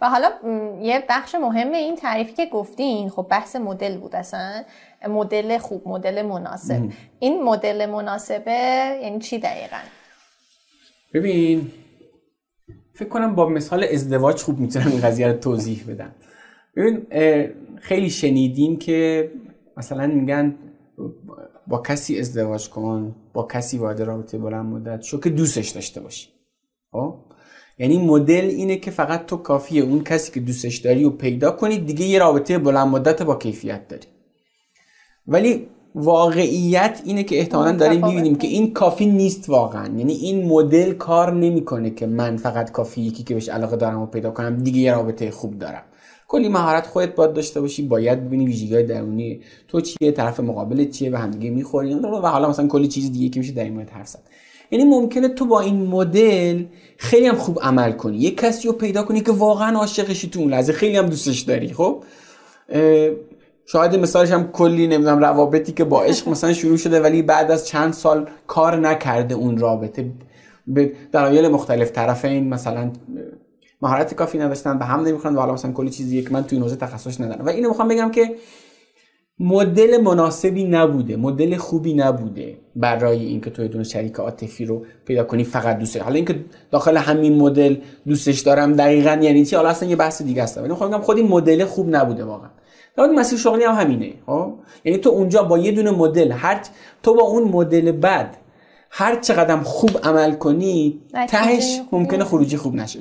و 0.00 0.10
حالا 0.10 0.30
یه 0.82 1.04
بخش 1.08 1.34
مهم 1.34 1.72
این 1.72 1.96
تعریفی 1.96 2.32
که 2.32 2.46
گفتین 2.46 3.08
خب 3.08 3.26
بحث 3.30 3.56
مدل 3.56 3.98
بود 3.98 4.16
اصلا. 4.16 4.62
مدل 5.08 5.58
خوب 5.58 5.88
مدل 5.88 6.22
مناسب. 6.22 6.88
این 7.18 7.42
مدل 7.42 7.86
مناسبه 7.86 8.52
یعنی 9.02 9.18
چی 9.18 9.38
دقیقا؟ 9.38 9.76
ببین 11.14 11.70
فکر 12.94 13.08
کنم 13.08 13.34
با 13.34 13.48
مثال 13.48 13.84
ازدواج 13.84 14.42
خوب 14.42 14.58
می‌تونم 14.58 14.86
این 14.86 15.00
قضیه 15.00 15.26
رو 15.26 15.38
توضیح 15.38 15.84
بدم. 15.88 16.14
ببین 16.76 17.06
خیلی 17.80 18.10
شنیدیم 18.10 18.76
که 18.78 19.30
مثلا 19.76 20.06
میگن 20.06 20.54
با 21.66 21.78
کسی 21.78 22.18
ازدواج 22.18 22.68
کن 22.68 23.14
با 23.32 23.42
کسی 23.42 23.78
وارد 23.78 24.02
رابطه 24.02 24.38
بلند 24.38 24.66
مدت 24.66 25.02
شو 25.02 25.20
که 25.20 25.30
دوستش 25.30 25.68
داشته 25.68 26.00
باشی. 26.00 26.28
خب؟ 26.92 27.14
یعنی 27.78 27.98
مدل 27.98 28.44
اینه 28.44 28.76
که 28.76 28.90
فقط 28.90 29.26
تو 29.26 29.36
کافیه 29.36 29.82
اون 29.82 30.04
کسی 30.04 30.32
که 30.32 30.40
دوستش 30.40 30.76
داری 30.76 31.04
و 31.04 31.10
پیدا 31.10 31.50
کنی 31.50 31.78
دیگه 31.78 32.04
یه 32.04 32.18
رابطه 32.18 32.58
بلند 32.58 32.88
مدت 32.88 33.22
با 33.22 33.34
کیفیت 33.34 33.88
داری. 33.88 34.06
ولی 35.26 35.66
واقعیت 35.94 37.02
اینه 37.04 37.22
که 37.22 37.38
احتمالا 37.38 37.72
داریم 37.72 38.06
می‌بینیم 38.06 38.34
که 38.34 38.46
این 38.46 38.72
کافی 38.72 39.06
نیست 39.06 39.48
واقعا. 39.50 39.98
یعنی 39.98 40.12
این 40.12 40.46
مدل 40.46 40.92
کار 40.92 41.32
نمی‌کنه 41.32 41.90
که 41.90 42.06
من 42.06 42.36
فقط 42.36 42.70
کافی 42.70 43.00
یکی 43.00 43.22
که 43.22 43.34
بهش 43.34 43.48
علاقه 43.48 43.76
دارم 43.76 44.02
و 44.02 44.06
پیدا 44.06 44.30
کنم 44.30 44.56
دیگه 44.56 44.78
یه 44.78 44.94
رابطه 44.94 45.30
خوب 45.30 45.58
دارم. 45.58 45.82
کلی 46.28 46.48
مهارت 46.48 46.86
خودت 46.86 47.14
باید 47.14 47.32
داشته 47.32 47.60
باشی 47.60 47.82
باید 47.82 48.24
ببینی 48.26 48.46
ویژگی‌های 48.46 48.84
درونی 48.84 49.40
تو 49.68 49.80
چیه 49.80 50.12
طرف 50.12 50.40
مقابل 50.40 50.90
چیه 50.90 51.10
و 51.10 51.16
همدیگه 51.16 51.50
می‌خوری 51.50 51.94
و 51.94 52.06
حالا 52.06 52.48
مثلا 52.48 52.66
کلی 52.66 52.88
چیز 52.88 53.12
دیگه 53.12 53.28
که 53.28 53.40
میشه 53.40 53.52
در 53.52 53.64
این 53.64 53.72
مورد 53.72 53.90
حرف 53.90 54.08
زد. 54.08 54.22
یعنی 54.70 54.84
ممکنه 54.84 55.28
تو 55.28 55.46
با 55.46 55.60
این 55.60 55.86
مدل 55.86 56.64
خیلی 56.96 57.26
هم 57.26 57.36
خوب 57.36 57.58
عمل 57.62 57.92
کنی. 57.92 58.18
یه 58.18 58.30
کسی 58.30 58.68
رو 58.68 58.74
پیدا 58.74 59.02
کنی 59.02 59.20
که 59.20 59.32
واقعا 59.32 59.78
عاشقشی 59.78 60.30
تو 60.30 60.40
اون 60.40 60.50
لحظه. 60.50 60.72
خیلی 60.72 60.96
هم 60.96 61.06
دوستش 61.06 61.40
داری 61.40 61.72
خب؟ 61.72 62.04
شاید 63.66 63.96
مثالش 63.96 64.30
هم 64.30 64.52
کلی 64.52 64.86
نمی‌دونم 64.86 65.18
روابطی 65.18 65.72
که 65.72 65.84
با 65.84 66.02
عشق 66.02 66.28
مثلا 66.28 66.52
شروع 66.52 66.76
شده 66.76 67.00
ولی 67.00 67.22
بعد 67.22 67.50
از 67.50 67.66
چند 67.66 67.92
سال 67.92 68.28
کار 68.46 68.76
نکرده 68.76 69.34
اون 69.34 69.58
رابطه. 69.58 70.10
به 70.66 70.92
دلایل 71.12 71.48
مختلف 71.48 71.92
طرفین 71.92 72.48
مثلا 72.48 72.90
مهارت 73.82 74.14
کافی 74.14 74.38
نداشتن 74.38 74.78
به 74.78 74.84
هم 74.84 75.00
نمی‌خوان 75.00 75.36
و 75.36 75.40
حالا 75.40 75.52
مثلا 75.52 75.72
کلی 75.72 75.90
چیزی 75.90 76.22
که 76.22 76.30
من 76.30 76.44
توی 76.44 76.56
این 76.56 76.62
حوزه 76.62 76.76
تخصص 76.76 77.20
ندارم. 77.20 77.44
و 77.44 77.48
اینو 77.48 77.68
می‌خوام 77.68 77.88
بگم 77.88 78.10
که 78.10 78.34
مدل 79.40 80.00
مناسبی 80.00 80.64
نبوده 80.64 81.16
مدل 81.16 81.56
خوبی 81.56 81.94
نبوده 81.94 82.58
برای 82.76 83.24
اینکه 83.24 83.50
تو 83.50 83.68
دونه 83.68 83.84
شریک 83.84 84.14
عاطفی 84.14 84.64
رو 84.64 84.86
پیدا 85.06 85.24
کنی 85.24 85.44
فقط 85.44 85.78
دوست 85.78 85.96
حالا 85.96 86.14
اینکه 86.14 86.44
داخل 86.70 86.96
همین 86.96 87.36
مدل 87.36 87.76
دوستش 88.06 88.40
دارم 88.40 88.72
دقیقا 88.72 89.18
یعنی 89.22 89.44
چی؟ 89.44 89.56
حالا 89.56 89.68
اصلا 89.68 89.88
یه 89.88 89.96
بحث 89.96 90.22
دیگه 90.22 90.42
است. 90.42 90.58
ولی 90.58 90.68
می‌خوام 90.68 90.90
بگم 90.90 91.00
خود 91.00 91.16
این 91.16 91.28
مدل 91.28 91.64
خوب 91.64 91.96
نبوده 91.96 92.24
واقعا. 92.24 92.48
در 92.96 93.06
مسیر 93.06 93.38
شغلی 93.38 93.64
هم 93.64 93.74
همینه 93.74 94.12
خب؟ 94.26 94.52
یعنی 94.84 94.98
تو 94.98 95.10
اونجا 95.10 95.42
با 95.42 95.58
یه 95.58 95.72
دونه 95.72 95.90
مدل 95.90 96.32
هر 96.32 96.60
تو 97.02 97.14
با 97.14 97.22
اون 97.22 97.42
مدل 97.42 97.92
بعد 97.92 98.36
هر 98.90 99.20
چقدر 99.20 99.56
خوب 99.56 99.90
عمل 100.04 100.34
کنی 100.34 101.00
تهش 101.28 101.80
ممکنه 101.92 102.24
خروجی 102.24 102.56
خوب 102.56 102.74
نشه. 102.74 103.00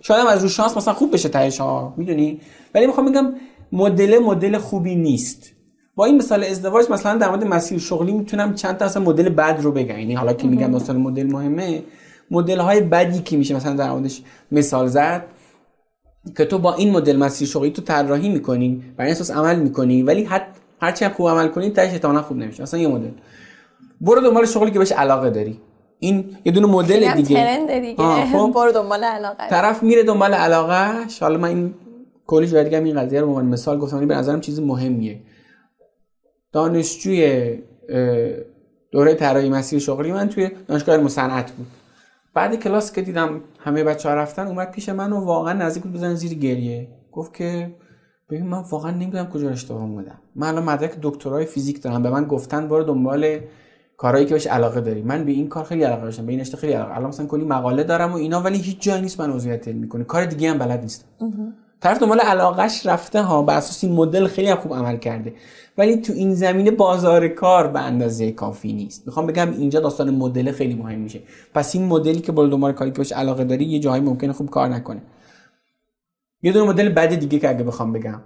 شاید 0.00 0.26
از 0.26 0.42
رو 0.42 0.48
شانس 0.48 0.76
مثلا 0.76 0.94
خوب 0.94 1.12
بشه 1.12 1.28
تهش 1.28 1.60
ها 1.60 1.94
می‌دونی؟ 1.96 2.40
ولی 2.74 2.86
می‌خوام 2.86 3.10
بگم 3.10 3.34
مدل 3.72 4.18
مدل 4.18 4.58
خوبی 4.58 4.96
نیست. 4.96 5.53
با 5.96 6.04
این 6.04 6.16
مثال 6.16 6.44
ازدواج 6.44 6.90
مثلا 6.90 7.18
در 7.18 7.28
مورد 7.28 7.46
مسیر 7.46 7.78
شغلی 7.78 8.12
می‌تونم 8.12 8.54
چند 8.54 8.76
تا 8.76 8.84
اصلا 8.84 9.02
مدل 9.02 9.28
بد 9.28 9.58
رو 9.62 9.72
بگم. 9.72 9.98
یعنی 9.98 10.14
حالا 10.14 10.32
که 10.32 10.46
میگم 10.46 10.70
مثلا 10.70 10.98
مدل 10.98 11.26
مهمه 11.26 11.82
مدل 12.30 12.58
های 12.58 12.80
بدی 12.80 13.18
که 13.18 13.36
میشه 13.36 13.56
مثلا 13.56 13.74
در 13.74 13.90
موردش 13.90 14.22
مثال 14.52 14.86
زد 14.86 15.24
که 16.36 16.44
تو 16.44 16.58
با 16.58 16.74
این 16.74 16.90
مدل 16.90 17.16
مسیر 17.16 17.48
شغلی 17.48 17.70
تو 17.70 17.82
طراحی 17.82 18.28
می‌کنی 18.28 18.82
بر 18.96 19.06
اساس 19.06 19.30
عمل 19.30 19.56
می‌کنی 19.56 20.02
ولی 20.02 20.24
حد 20.24 20.46
هرچی 20.80 21.08
خوب 21.08 21.28
عمل 21.28 21.48
کنی 21.48 21.70
تاش 21.70 21.88
احتمالاً 21.88 22.22
خوب 22.22 22.36
نمیشه. 22.36 22.62
مثلا 22.62 22.80
یه 22.80 22.88
مدل. 22.88 23.10
برو 24.00 24.20
دنبال 24.20 24.46
شغلی 24.46 24.70
که 24.70 24.78
بهش 24.78 24.92
علاقه 24.92 25.30
داری. 25.30 25.60
این 25.98 26.24
یه 26.44 26.52
دونه 26.52 26.66
مدل 26.66 27.14
دیگه. 27.14 27.34
ترند 27.34 27.80
دیگه. 27.80 28.26
خب. 28.32 28.52
برو 28.56 28.72
دنبال 28.72 29.04
علاقه. 29.04 29.48
طرف 29.48 29.82
میره 29.82 30.02
دنبال 30.02 30.34
علاقه 30.34 30.92
حالا 31.20 31.38
من 31.38 31.48
این 31.48 31.74
کلی 32.26 32.46
جای 32.46 32.64
دیگه 32.64 32.78
این 32.78 33.00
قضیه 33.00 33.20
رو 33.20 33.34
به 33.34 33.42
مثال 33.42 33.78
گفتم 33.78 34.06
به 34.06 34.14
نظرم 34.14 34.40
چیز 34.40 34.60
مهمیه. 34.60 35.20
دانشجوی 36.54 37.58
دوره 38.92 39.14
طراحی 39.14 39.48
مسیر 39.48 39.78
شغلی 39.78 40.12
من 40.12 40.28
توی 40.28 40.50
دانشگاه 40.68 40.96
مصنعت 40.96 41.50
بود. 41.52 41.66
بعد 42.34 42.54
کلاس 42.54 42.92
که 42.92 43.02
دیدم 43.02 43.40
همه 43.58 43.84
بچه 43.84 44.08
ها 44.08 44.14
رفتن 44.14 44.46
اومد 44.46 44.70
پیش 44.70 44.88
من 44.88 45.12
و 45.12 45.20
واقعا 45.24 45.52
نزدیک 45.52 45.82
بود 45.82 45.92
بزن 45.92 46.14
زیر 46.14 46.34
گریه. 46.34 46.88
گفت 47.12 47.34
که 47.34 47.74
ببین 48.30 48.46
من 48.46 48.62
واقعا 48.70 48.90
نمی‌دونم 48.90 49.26
کجا 49.26 49.50
اشتباه 49.50 49.82
اومدم. 49.82 50.18
من 50.36 50.48
الان 50.48 50.64
مدرک 50.64 50.98
دکترای 51.02 51.44
فیزیک 51.44 51.82
دارم. 51.82 52.02
به 52.02 52.10
من 52.10 52.24
گفتن 52.24 52.68
برو 52.68 52.84
دنبال 52.84 53.38
کارهایی 53.96 54.26
که 54.26 54.34
بهش 54.34 54.46
علاقه 54.46 54.80
داری. 54.80 55.02
من 55.02 55.24
به 55.24 55.32
این 55.32 55.48
کار 55.48 55.64
خیلی 55.64 55.82
علاقه 55.82 56.02
داشتم 56.02 56.26
به 56.26 56.32
این 56.32 56.44
خیلی 56.44 56.72
علاقه 56.72 56.96
الان 56.96 57.08
مثلا 57.08 57.26
کلی 57.26 57.44
مقاله 57.44 57.84
دارم 57.84 58.12
و 58.12 58.16
اینا 58.16 58.40
ولی 58.40 58.58
هیچ 58.58 58.82
جایی 58.82 59.02
نیست 59.02 59.20
من 59.20 59.32
عضویت 59.32 59.68
علمی 59.68 59.88
کنه 59.88 60.04
کار 60.04 60.24
دیگه 60.24 60.50
هم 60.50 60.58
بلد 60.58 60.80
نیستم. 60.80 61.06
طرف 61.80 61.98
دنبال 61.98 62.20
علاقش 62.20 62.86
رفته 62.86 63.22
ها 63.22 63.42
بر 63.42 63.56
اساس 63.56 63.84
این 63.84 63.92
مدل 63.92 64.26
خیلی 64.26 64.48
هم 64.48 64.56
خوب 64.56 64.74
عمل 64.74 64.96
کرده. 64.96 65.32
ولی 65.78 65.96
تو 65.96 66.12
این 66.12 66.34
زمینه 66.34 66.70
بازار 66.70 67.28
کار 67.28 67.68
به 67.68 67.80
اندازه 67.80 68.32
کافی 68.32 68.72
نیست. 68.72 69.06
می‌خوام 69.06 69.26
بگم 69.26 69.52
اینجا 69.52 69.80
داستان 69.80 70.10
مدل 70.10 70.52
خیلی 70.52 70.74
مهم 70.74 70.98
میشه. 70.98 71.20
پس 71.54 71.74
این 71.74 71.84
مدلی 71.84 72.20
که 72.20 72.32
بالا 72.32 72.48
دنبال 72.48 72.72
کاری 72.72 72.90
که 72.90 73.14
علاقه 73.14 73.44
داری 73.44 73.64
یه 73.64 73.78
جایی 73.78 74.02
ممکنه 74.02 74.32
خوب 74.32 74.50
کار 74.50 74.68
نکنه. 74.68 75.02
یه 76.42 76.52
دونه 76.52 76.70
مدل 76.70 76.88
بد 76.88 77.14
دیگه 77.14 77.38
که 77.38 77.48
اگه 77.48 77.64
بخوام 77.64 77.92
بگم. 77.92 78.20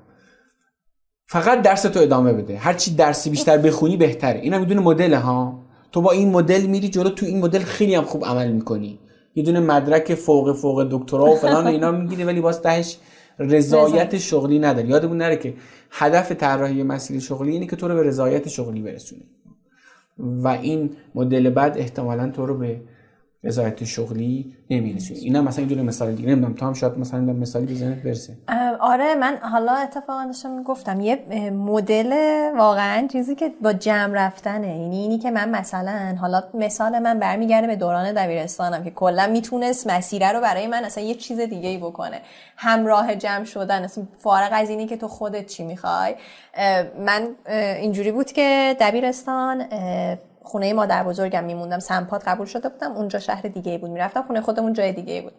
فقط 1.24 1.62
درس 1.62 1.82
تو 1.82 2.00
ادامه 2.00 2.32
بده. 2.32 2.56
هر 2.56 2.74
چی 2.74 2.94
درسی 2.94 3.30
بیشتر 3.30 3.58
بخونی 3.58 3.96
بهتره. 3.96 4.40
اینا 4.40 4.58
می‌دونه 4.58 4.80
مدل 4.80 5.14
ها. 5.14 5.58
تو 5.92 6.00
با 6.00 6.10
این 6.10 6.30
مدل 6.30 6.66
میری 6.66 6.88
جلو 6.88 7.10
تو 7.10 7.26
این 7.26 7.40
مدل 7.40 7.58
خیلی 7.58 7.94
هم 7.94 8.04
خوب 8.04 8.24
عمل 8.24 8.52
می‌کنی. 8.52 8.98
یه 9.34 9.42
دونه 9.44 9.60
مدرک 9.60 10.14
فوق 10.14 10.52
فوق 10.56 10.88
دکترا 10.90 11.24
و 11.24 11.36
فلان 11.36 11.66
اینا 11.66 11.90
می‌گیری 11.90 12.24
ولی 12.24 12.40
باز 12.40 12.62
تهش 12.62 12.96
رضایت 13.38 14.18
شغلی 14.18 14.58
نداری. 14.58 14.88
یادمون 14.88 15.16
نره 15.16 15.36
که 15.36 15.54
هدف 15.90 16.32
طراحی 16.32 16.82
مسیر 16.82 17.20
شغلی 17.20 17.50
اینه 17.50 17.66
که 17.66 17.76
تو 17.76 17.88
رو 17.88 17.94
به 17.94 18.02
رضایت 18.02 18.48
شغلی 18.48 18.82
برسونه. 18.82 19.22
و 20.18 20.48
این 20.48 20.96
مدل 21.14 21.50
بعد 21.50 21.78
احتمالا 21.78 22.30
تو 22.30 22.46
رو 22.46 22.58
به 22.58 22.80
رضایت 23.44 23.84
شغلی 23.84 24.56
نمیرسونه 24.70 25.20
اینا 25.20 25.42
مثلا 25.42 25.58
اینجوری 25.58 25.82
مثال 25.82 26.12
دیگه 26.12 26.28
نمی‌دونم 26.28 26.54
تو 26.54 26.66
هم 26.66 26.74
شاید 26.74 26.98
مثلا 26.98 27.20
مثالی 27.20 27.74
ذهنت 27.74 28.02
برسه. 28.02 28.36
آره 28.80 29.14
من 29.14 29.36
حالا 29.36 29.72
اتفاقا 29.72 30.24
داشتم 30.24 30.62
گفتم 30.62 31.00
یه 31.00 31.50
مدل 31.50 32.12
واقعا 32.56 33.08
چیزی 33.12 33.34
که 33.34 33.52
با 33.62 33.72
جمع 33.72 34.26
رفتنه. 34.26 34.66
یعنی 34.66 34.96
اینی 34.96 35.18
که 35.18 35.30
من 35.30 35.50
مثلا 35.50 36.16
حالا 36.20 36.42
مثال 36.54 36.98
من 36.98 37.18
برمیگرده 37.18 37.66
به 37.66 37.76
دوران 37.76 38.12
دبیرستانم 38.12 38.84
که 38.84 38.90
کلا 38.90 39.26
می‌تونست 39.26 39.90
مسیره 39.90 40.32
رو 40.32 40.40
برای 40.40 40.66
من 40.66 40.84
اصلا 40.84 41.04
یه 41.04 41.14
چیز 41.14 41.40
دیگه 41.40 41.68
ای 41.68 41.78
بکنه. 41.78 42.20
همراه 42.56 43.14
جمع 43.14 43.44
شدن 43.44 43.84
اصلا 43.84 44.04
فارغ 44.18 44.50
از 44.52 44.70
اینی 44.70 44.86
که 44.86 44.96
تو 44.96 45.08
خودت 45.08 45.46
چی 45.46 45.64
می‌خوای. 45.64 46.14
من 47.06 47.28
اینجوری 47.80 48.12
بود 48.12 48.32
که 48.32 48.76
دبیرستان 48.80 49.64
خونه 50.48 50.72
مادر 50.72 51.04
بزرگم 51.04 51.44
میموندم. 51.44 51.78
سمپات 51.78 52.28
قبول 52.28 52.46
شده 52.46 52.68
بودم. 52.68 52.92
اونجا 52.92 53.18
شهر 53.18 53.42
دیگه 53.42 53.78
بود. 53.78 53.90
می‌رفتم 53.90 54.22
خونه 54.22 54.40
خودمون 54.40 54.72
جای 54.72 54.92
دیگه 54.92 55.22
بود. 55.22 55.32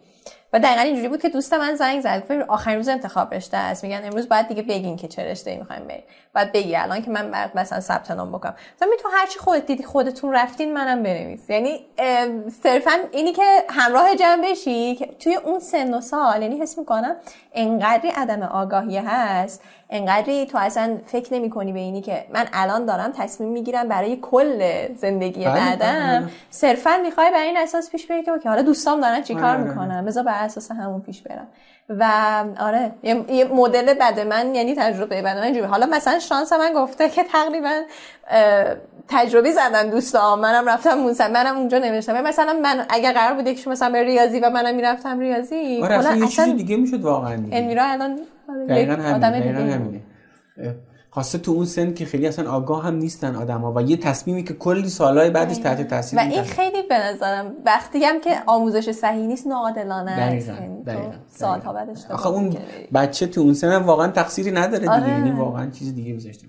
و 0.52 0.58
دقیقا 0.58 0.80
اینجوری 0.80 1.08
بود 1.08 1.22
که 1.22 1.28
دوست 1.28 1.52
من 1.52 1.74
زنگ 1.74 2.00
زد. 2.00 2.22
آخرین 2.48 2.76
روز 2.76 2.88
انتخاب 2.88 3.34
رشته 3.34 3.56
است. 3.56 3.84
میگن 3.84 4.00
امروز 4.04 4.28
باید 4.28 4.48
دیگه 4.48 4.62
بگین 4.62 4.96
که 4.96 5.08
چه 5.08 5.24
رشته 5.24 5.56
می‌خوایم 5.56 5.84
بریم. 5.84 6.02
بعد 6.32 6.52
بگی 6.52 6.76
الان 6.76 7.02
که 7.02 7.10
من 7.10 7.30
بعد 7.30 7.58
مثلا 7.58 7.80
ثبت 7.80 8.10
نام 8.10 8.32
بکنم. 8.32 8.54
تو 8.80 8.86
می 8.86 8.96
تو 9.02 9.08
هر 9.12 9.26
چی 9.26 9.38
خودت 9.38 9.66
دیدی 9.66 9.82
خودتون 9.82 10.32
رفتین 10.32 10.74
منم 10.74 11.02
بنویس. 11.02 11.50
یعنی 11.50 11.86
صرفا 12.62 12.90
اینی 13.12 13.32
که 13.32 13.64
همراه 13.68 14.14
جمع 14.14 14.50
بشی 14.50 14.94
که 14.94 15.06
توی 15.06 15.34
اون 15.34 15.58
سن 15.58 15.94
و 15.94 16.00
سال 16.00 16.42
یعنی 16.42 16.60
حس 16.60 16.78
می‌کنم 16.78 17.16
انقدری 17.52 18.08
عدم 18.08 18.42
آگاهی 18.42 18.98
هست. 18.98 19.62
انقدری 19.90 20.46
تو 20.46 20.58
اصلا 20.58 20.98
فکر 21.06 21.34
نمی 21.34 21.50
کنی 21.50 21.72
به 21.72 21.78
اینی 21.78 22.00
که 22.00 22.24
من 22.32 22.46
الان 22.52 22.84
دارم 22.84 23.12
تصمیم 23.12 23.50
می‌گیرم 23.50 23.88
برای 23.88 24.16
کل 24.16 24.86
زندگی 24.94 25.44
بله، 25.44 25.54
بعدم. 25.54 26.20
بله. 26.20 26.32
صرفا 26.50 26.90
می‌خوای 27.02 27.30
بر 27.30 27.42
این 27.42 27.56
اساس 27.56 27.90
پیش 27.90 28.06
بری 28.06 28.22
که 28.22 28.48
حالا 28.48 28.62
دوستام 28.62 29.00
دارن 29.00 29.22
چیکار 29.22 29.44
آره. 29.44 29.64
می‌کنن؟ 29.64 30.04
بر 30.22 30.44
اساس 30.44 30.70
همون 30.70 31.00
پیش 31.00 31.22
برم. 31.22 31.48
و 31.88 32.04
آره 32.60 32.92
یه 33.02 33.44
مدل 33.44 33.94
بد 33.94 34.20
من 34.20 34.54
یعنی 34.54 34.74
تجربه 34.74 35.22
بد 35.22 35.38
من 35.38 35.64
حالا 35.64 35.86
مثلا 35.86 36.18
شانس 36.18 36.52
من 36.52 36.72
گفته 36.76 37.08
که 37.08 37.24
تقریبا 37.24 37.82
تجربی 39.08 39.52
زدن 39.52 39.90
دوستام 39.90 40.40
منم 40.40 40.68
رفتم 40.68 40.94
موسم 40.94 41.30
منم 41.30 41.56
اونجا 41.56 41.78
نوشتم. 41.78 42.20
مثلا 42.20 42.52
من 42.62 42.86
اگر 42.88 43.12
قرار 43.12 43.34
بود 43.34 43.46
یکشون 43.46 43.72
مثلا 43.72 43.90
به 43.90 44.02
ریاضی 44.02 44.40
و 44.40 44.50
منم 44.50 44.74
می‌رفتم 44.74 45.18
ریاضی 45.18 45.80
آره 45.82 45.94
اصلا 45.94 46.26
چیزی 46.26 46.52
دیگه 46.54 46.76
می‌شد 46.76 47.02
واقعا 47.02 47.32
انویرا 47.52 47.84
الان 47.84 48.20
دقیقا 48.68 48.92
همینه. 48.92 50.00
خواسته 51.10 51.38
تو 51.38 51.52
اون 51.52 51.64
سن 51.64 51.94
که 51.94 52.04
خیلی 52.04 52.26
اصلا 52.26 52.50
آگاه 52.50 52.84
هم 52.84 52.94
نیستن 52.94 53.36
آدم 53.36 53.60
ها 53.60 53.72
و 53.76 53.82
یه 53.82 53.96
تصمیمی 53.96 54.44
که 54.44 54.54
کلی 54.54 54.88
سالهای 54.88 55.30
بعدش 55.30 55.56
تحت 55.56 55.88
تاثیر 55.88 56.18
و 56.18 56.22
این 56.22 56.42
خیلی 56.42 56.82
به 56.82 56.98
نظرم 56.98 57.52
وقتی 57.66 58.04
هم 58.04 58.20
که 58.20 58.30
آموزش 58.46 58.90
صحیح 58.90 59.26
نیست 59.26 59.46
ناعادلانه 59.46 60.10
است. 60.10 60.48
یعنی 60.48 60.84
سالها 61.26 61.72
بعدش 61.72 62.06
آخه 62.10 62.28
اون 62.28 62.56
بچه 62.94 63.26
تو 63.26 63.40
اون 63.40 63.54
سن 63.54 63.72
هم 63.72 63.82
واقعا 63.82 64.08
تقصیری 64.08 64.50
نداره 64.50 64.78
دیگه. 64.78 64.92
آره. 64.92 65.08
یعنی 65.08 65.30
واقعا 65.30 65.70
چیز 65.70 65.94
دیگه 65.94 66.16
گذاشته 66.16 66.46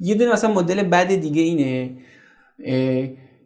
یه 0.00 0.14
دونه 0.14 0.32
مثلا 0.32 0.52
مدل 0.52 0.82
بعد 0.82 1.14
دیگه 1.14 1.42
اینه 1.42 1.90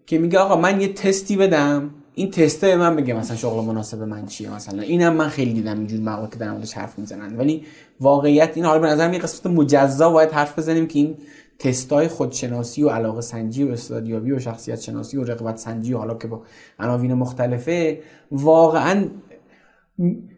که 0.06 0.18
میگه 0.18 0.38
آقا 0.38 0.56
من 0.56 0.80
یه 0.80 0.92
تستی 0.92 1.36
بدم 1.36 1.90
این 2.14 2.30
تسته 2.30 2.76
من 2.76 2.96
بگه 2.96 3.14
مثلا 3.14 3.36
شغل 3.36 3.64
مناسب 3.64 4.02
من 4.02 4.26
چیه 4.26 4.54
مثلا. 4.54 4.82
اینم 4.82 5.12
من 5.12 5.28
خیلی 5.28 5.52
دیدم 5.52 5.78
اینجور 5.78 6.00
مقاله 6.00 6.30
که 6.30 6.36
در 6.36 6.50
موردش 6.50 6.72
حرف 6.72 6.98
می‌زنن. 6.98 7.36
ولی 7.36 7.62
واقعیت 8.00 8.50
این 8.54 8.64
حالا 8.64 8.80
به 8.80 8.86
نظر 8.86 9.12
یه 9.12 9.18
قسمت 9.18 9.52
مجزا 9.52 10.10
باید 10.10 10.30
حرف 10.30 10.58
بزنیم 10.58 10.86
که 10.86 10.98
این 10.98 11.16
تستای 11.58 12.08
خودشناسی 12.08 12.82
و 12.82 12.88
علاقه 12.88 13.20
سنجی 13.20 13.64
و 13.64 13.72
استعدادیابی 13.72 14.32
و 14.32 14.38
شخصیت 14.38 14.80
شناسی 14.80 15.16
و 15.16 15.24
رقابت 15.24 15.56
سنجی 15.56 15.92
و 15.92 15.98
حالا 15.98 16.14
که 16.14 16.28
با 16.28 16.42
عناوین 16.78 17.14
مختلفه 17.14 18.00
واقعا 18.30 19.08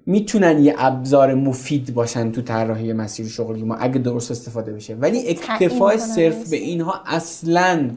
می‌تونن 0.06 0.64
یه 0.64 0.74
ابزار 0.78 1.34
مفید 1.34 1.94
باشن 1.94 2.32
تو 2.32 2.42
طراحی 2.42 2.92
مسیر 2.92 3.26
شغلی 3.26 3.62
ما 3.62 3.74
اگه 3.74 3.98
درست 3.98 4.30
استفاده 4.30 4.72
بشه. 4.72 4.94
ولی 4.94 5.28
اکتفای 5.28 5.98
صرف 5.98 6.50
به 6.50 6.56
اینها 6.56 7.02
اصلا 7.06 7.90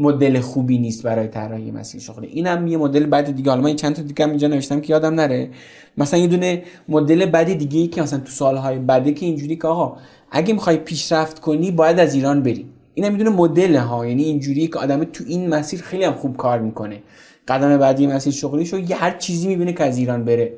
مدل 0.00 0.40
خوبی 0.40 0.78
نیست 0.78 1.02
برای 1.02 1.28
طراحی 1.28 1.70
مسیر 1.70 2.00
شغلی. 2.00 2.26
اینم 2.26 2.66
یه 2.66 2.76
مدل 2.76 3.06
بعد 3.06 3.30
دیگه. 3.30 3.50
حالا 3.50 3.62
من 3.62 3.76
چند 3.76 3.94
تا 3.94 4.02
دیگه 4.02 4.28
اینجا 4.28 4.48
نوشتم 4.48 4.80
که 4.80 4.92
یادم 4.92 5.14
نره. 5.14 5.50
مثلا 5.98 6.20
یه 6.20 6.26
دونه 6.26 6.62
مدل 6.88 7.26
بعد 7.26 7.52
دیگه 7.52 7.80
ای 7.80 7.86
که 7.86 8.02
مثلا 8.02 8.18
تو 8.18 8.30
سالهای 8.30 8.78
بعده 8.78 9.12
که 9.12 9.26
اینجوری 9.26 9.56
که 9.56 9.68
آقا 9.68 9.96
اگه 10.30 10.54
می‌خوای 10.54 10.76
پیشرفت 10.76 11.38
کنی 11.38 11.70
باید 11.70 11.98
از 11.98 12.14
ایران 12.14 12.42
بری. 12.42 12.66
اینم 12.94 13.12
می‌دونه 13.12 13.30
مدل 13.30 13.76
ها. 13.76 14.06
یعنی 14.06 14.22
اینجوری 14.22 14.66
که 14.66 14.78
آدم 14.78 15.04
تو 15.04 15.24
این 15.26 15.48
مسیر 15.48 15.80
خیلی 15.80 16.04
هم 16.04 16.14
خوب 16.14 16.36
کار 16.36 16.58
می‌کنه. 16.58 17.02
قدم 17.48 17.78
بعدی 17.78 18.06
مسیر 18.06 18.32
شغلیشو 18.32 18.78
یه 18.78 18.96
هر 18.96 19.10
چیزی 19.10 19.48
می‌بینه 19.48 19.72
که 19.72 19.84
از 19.84 19.98
ایران 19.98 20.24
بره. 20.24 20.52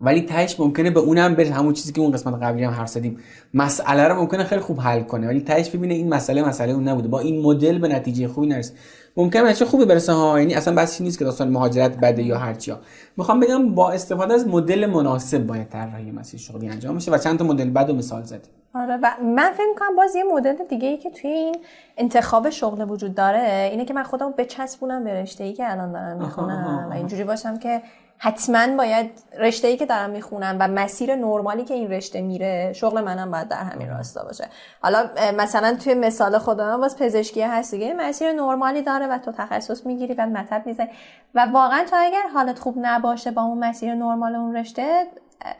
ولی 0.00 0.20
تهش 0.20 0.60
ممکنه 0.60 0.90
به 0.90 1.00
اونم 1.00 1.34
بره 1.34 1.50
همون 1.50 1.72
چیزی 1.72 1.92
که 1.92 2.00
اون 2.00 2.10
قسمت 2.10 2.42
قبلی 2.42 2.64
هم 2.64 2.72
حرف 2.72 2.88
زدیم. 2.88 3.18
مسئله 3.54 4.08
رو 4.08 4.14
ممکنه 4.14 4.44
خیلی 4.44 4.60
خوب 4.60 4.80
حل 4.80 5.02
کنه 5.02 5.26
ولی 5.26 5.40
تهش 5.40 5.70
ببینه 5.70 5.94
این 5.94 6.14
مسئله 6.14 6.48
مسئله 6.48 6.72
اون 6.72 6.88
نبوده. 6.88 7.08
با 7.08 7.20
این 7.20 7.42
مدل 7.42 7.78
به 7.78 7.88
نتیجه 7.88 8.28
خوبی 8.28 8.46
نرسه. 8.46 8.72
ممکنه 9.16 9.54
چه 9.54 9.64
خوبی 9.64 9.84
برسه 9.84 10.12
ها. 10.12 10.40
یعنی 10.40 10.54
اصلا 10.54 10.74
بحثی 10.74 11.04
نیست 11.04 11.18
که 11.18 11.24
داستان 11.24 11.48
مهاجرت 11.48 11.96
بده 11.96 12.22
یا 12.22 12.38
هرچی 12.38 12.70
ها. 12.70 12.78
می‌خوام 13.16 13.40
بگم 13.40 13.74
با 13.74 13.90
استفاده 13.90 14.34
از 14.34 14.48
مدل 14.48 14.86
مناسب 14.86 15.46
باید 15.46 15.68
طراحی 15.68 16.10
مسیر 16.10 16.40
شغلی 16.40 16.68
انجام 16.68 16.96
بشه 16.96 17.10
و 17.12 17.18
چند 17.18 17.38
تا 17.38 17.44
مدل 17.44 17.70
بعد 17.70 17.90
مثال 17.90 18.22
زدیم. 18.22 18.50
آره 18.74 18.98
و 19.02 19.10
من 19.22 19.52
فکر 19.52 19.66
می‌کنم 19.68 19.96
باز 19.96 20.16
یه 20.16 20.24
مدل 20.34 20.54
دیگه 20.70 20.88
ای 20.88 20.96
که 20.96 21.10
توی 21.10 21.30
این 21.30 21.56
انتخاب 21.96 22.50
شغل 22.50 22.90
وجود 22.90 23.14
داره 23.14 23.68
اینه 23.70 23.84
که 23.84 23.94
من 23.94 24.02
خودم 24.02 24.34
بچسبونم 24.38 25.04
به 25.04 25.22
رشته 25.22 25.44
ای 25.44 25.52
که 25.52 25.72
الان 25.72 25.92
دارم 25.92 26.16
می‌خونم. 26.16 26.88
و 26.90 26.94
اینجوری 26.94 27.24
باشم 27.24 27.58
که 27.58 27.82
حتما 28.18 28.76
باید 28.76 29.10
رشته 29.38 29.68
ای 29.68 29.76
که 29.76 29.86
دارم 29.86 30.10
می‌خونم 30.10 30.56
و 30.60 30.68
مسیر 30.68 31.14
نرمالی 31.14 31.64
که 31.64 31.74
این 31.74 31.90
رشته 31.90 32.20
میره 32.20 32.72
شغل 32.72 33.00
منم 33.00 33.30
باید 33.30 33.48
در 33.48 33.62
همین 33.62 33.88
راستا 33.88 34.24
باشه. 34.24 34.48
حالا 34.80 35.10
مثلا 35.36 35.76
توی 35.84 35.94
مثال 35.94 36.38
خودم 36.38 36.80
باز 36.80 36.98
پزشکی 36.98 37.42
هست 37.42 37.74
دیگه 37.74 37.94
مسیر 37.94 38.32
نرمالی 38.32 38.82
داره 38.82 39.06
و 39.06 39.18
تو 39.18 39.32
تخصص 39.32 39.86
می‌گیری 39.86 40.14
و 40.14 40.26
مطب 40.26 40.62
می‌زنی 40.66 40.88
و 41.34 41.46
واقعا 41.52 41.84
تا 41.90 41.96
اگر 41.96 42.28
حالت 42.34 42.58
خوب 42.58 42.76
نباشه 42.80 43.30
با 43.30 43.42
اون 43.42 43.58
مسیر 43.58 43.94
نرمال 43.94 44.34
اون 44.34 44.56
رشته 44.56 45.06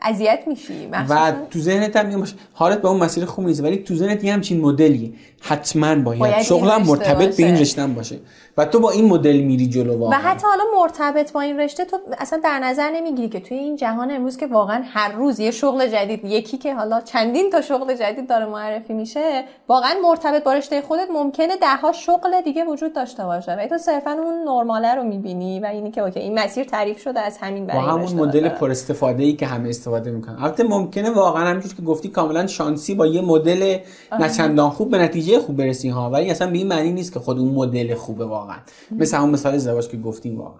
اذیت 0.01 0.39
میشی 0.47 0.87
و 0.91 1.31
تو 1.51 1.59
ذهنت 1.59 1.95
هم 1.95 2.23
حالت 2.53 2.81
به 2.81 2.87
اون 2.87 2.99
مسیر 2.99 3.25
خوب 3.25 3.45
نیست 3.45 3.63
ولی 3.63 3.77
تو 3.77 3.95
ذهنت 3.95 4.23
یه 4.23 4.33
همچین 4.33 4.61
مدلی 4.61 5.15
حتما 5.41 5.95
باید, 5.95 6.19
باید 6.19 6.41
شغلم 6.41 6.81
مرتبط 6.81 7.37
به 7.37 7.45
این 7.45 7.57
رشته 7.57 7.87
باشه. 7.87 8.19
و 8.57 8.65
تو 8.65 8.79
با 8.79 8.91
این 8.91 9.05
مدل 9.05 9.37
میری 9.37 9.67
جلو 9.67 9.99
واقعا. 9.99 10.19
و 10.19 10.21
حتی 10.21 10.47
حالا 10.47 10.63
مرتبط 10.81 11.31
با 11.31 11.41
این 11.41 11.59
رشته 11.59 11.85
تو 11.85 11.97
اصلا 12.17 12.39
در 12.43 12.59
نظر 12.59 12.91
نمی‌گیری 12.91 13.29
که 13.29 13.39
توی 13.39 13.57
این 13.57 13.75
جهان 13.75 14.11
امروز 14.11 14.37
که 14.37 14.47
واقعا 14.47 14.83
هر 14.85 15.11
روز 15.11 15.39
یه 15.39 15.51
شغل 15.51 15.87
جدید 15.87 16.25
یکی 16.25 16.57
که 16.57 16.73
حالا 16.73 17.01
چندین 17.01 17.49
تا 17.49 17.61
شغل 17.61 17.93
جدید 17.93 18.29
داره 18.29 18.45
معرفی 18.45 18.93
میشه 18.93 19.43
واقعا 19.67 19.93
مرتبط 20.03 20.43
با 20.43 20.53
رشته 20.53 20.81
خودت 20.81 21.07
ممکنه 21.13 21.57
ده 21.57 21.75
ها 21.75 21.91
شغل 21.91 22.41
دیگه 22.41 22.65
وجود 22.65 22.93
داشته 22.93 23.23
باشه. 23.23 23.51
و 23.51 23.67
تو 23.67 23.77
صرفا 23.77 24.11
اون 24.11 24.43
نرماله 24.47 24.95
رو 24.95 25.03
می‌بینی 25.03 25.59
و 25.59 25.65
اینی 25.65 25.91
که 25.91 26.01
اوکی 26.01 26.19
این 26.19 26.39
مسیر 26.39 26.63
تعریف 26.63 26.99
شده 26.99 27.19
از 27.19 27.37
همین 27.37 27.65
برای 27.65 27.81
با 27.81 27.87
همون 27.87 28.13
مدل 28.13 28.49
پر 28.49 28.71
استفاده 28.71 29.23
ای 29.23 29.33
که 29.33 29.45
همه 29.45 29.69
استفاده 29.69 30.11
می‌کنن. 30.11 30.35
البته 30.43 30.63
ممکنه 30.63 31.09
واقعا 31.09 31.47
همینجوری 31.47 31.75
که 31.75 31.81
گفتی 31.81 32.09
کاملا 32.09 32.47
شانسی 32.47 32.95
با 32.95 33.07
یه 33.07 33.21
مدل 33.21 33.77
نچندان 34.19 34.69
خوب 34.69 34.91
به 34.91 34.97
نتیجه 34.97 35.26
خوب 35.35 35.57
برسی 35.57 35.89
ها 35.89 36.09
ولی 36.09 36.31
اصلا 36.31 36.51
به 36.51 36.57
این 36.57 36.67
معنی 36.67 36.91
نیست 36.91 37.13
که 37.13 37.19
خود 37.19 37.39
اون 37.39 37.53
مدل 37.53 37.95
خوبه 37.95 38.25
واقعا. 38.25 38.57
مثل 38.91 39.17
همون 39.17 39.29
مثال 39.29 39.53
ازدواج 39.53 39.87
که 39.87 39.97
گفتیم 39.97 40.37
واقعا. 40.37 40.59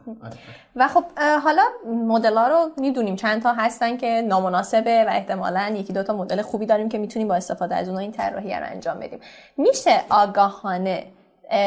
و 0.75 0.87
خب 0.87 1.03
حالا 1.43 1.61
مدل 2.07 2.37
ها 2.37 2.47
رو 2.47 2.69
می‌دونیم 2.77 3.15
چند 3.15 3.41
تا 3.41 3.53
هستن 3.53 3.97
که 3.97 4.25
نامناسبه 4.27 5.03
و 5.03 5.09
احتمالا 5.09 5.75
یکی 5.77 5.93
دو 5.93 6.03
تا 6.03 6.17
مدل 6.17 6.41
خوبی 6.41 6.65
داریم 6.65 6.89
که 6.89 6.97
می‌تونیم 6.97 7.27
با 7.27 7.35
استفاده 7.35 7.75
از 7.75 7.87
اونها 7.87 8.01
این 8.01 8.11
طراحی 8.11 8.53
رو 8.53 8.65
انجام 8.65 8.99
بدیم. 8.99 9.19
میشه 9.57 10.01
آگاهانه 10.09 11.05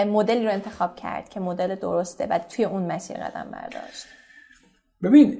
مدلی 0.06 0.44
رو 0.44 0.52
انتخاب 0.52 0.96
کرد 0.96 1.28
که 1.28 1.40
مدل 1.40 1.74
درسته 1.74 2.26
و 2.26 2.38
توی 2.38 2.64
اون 2.64 2.82
مسیر 2.82 3.16
قدم 3.16 3.46
برداشت؟ 3.50 4.06
ببین 5.02 5.38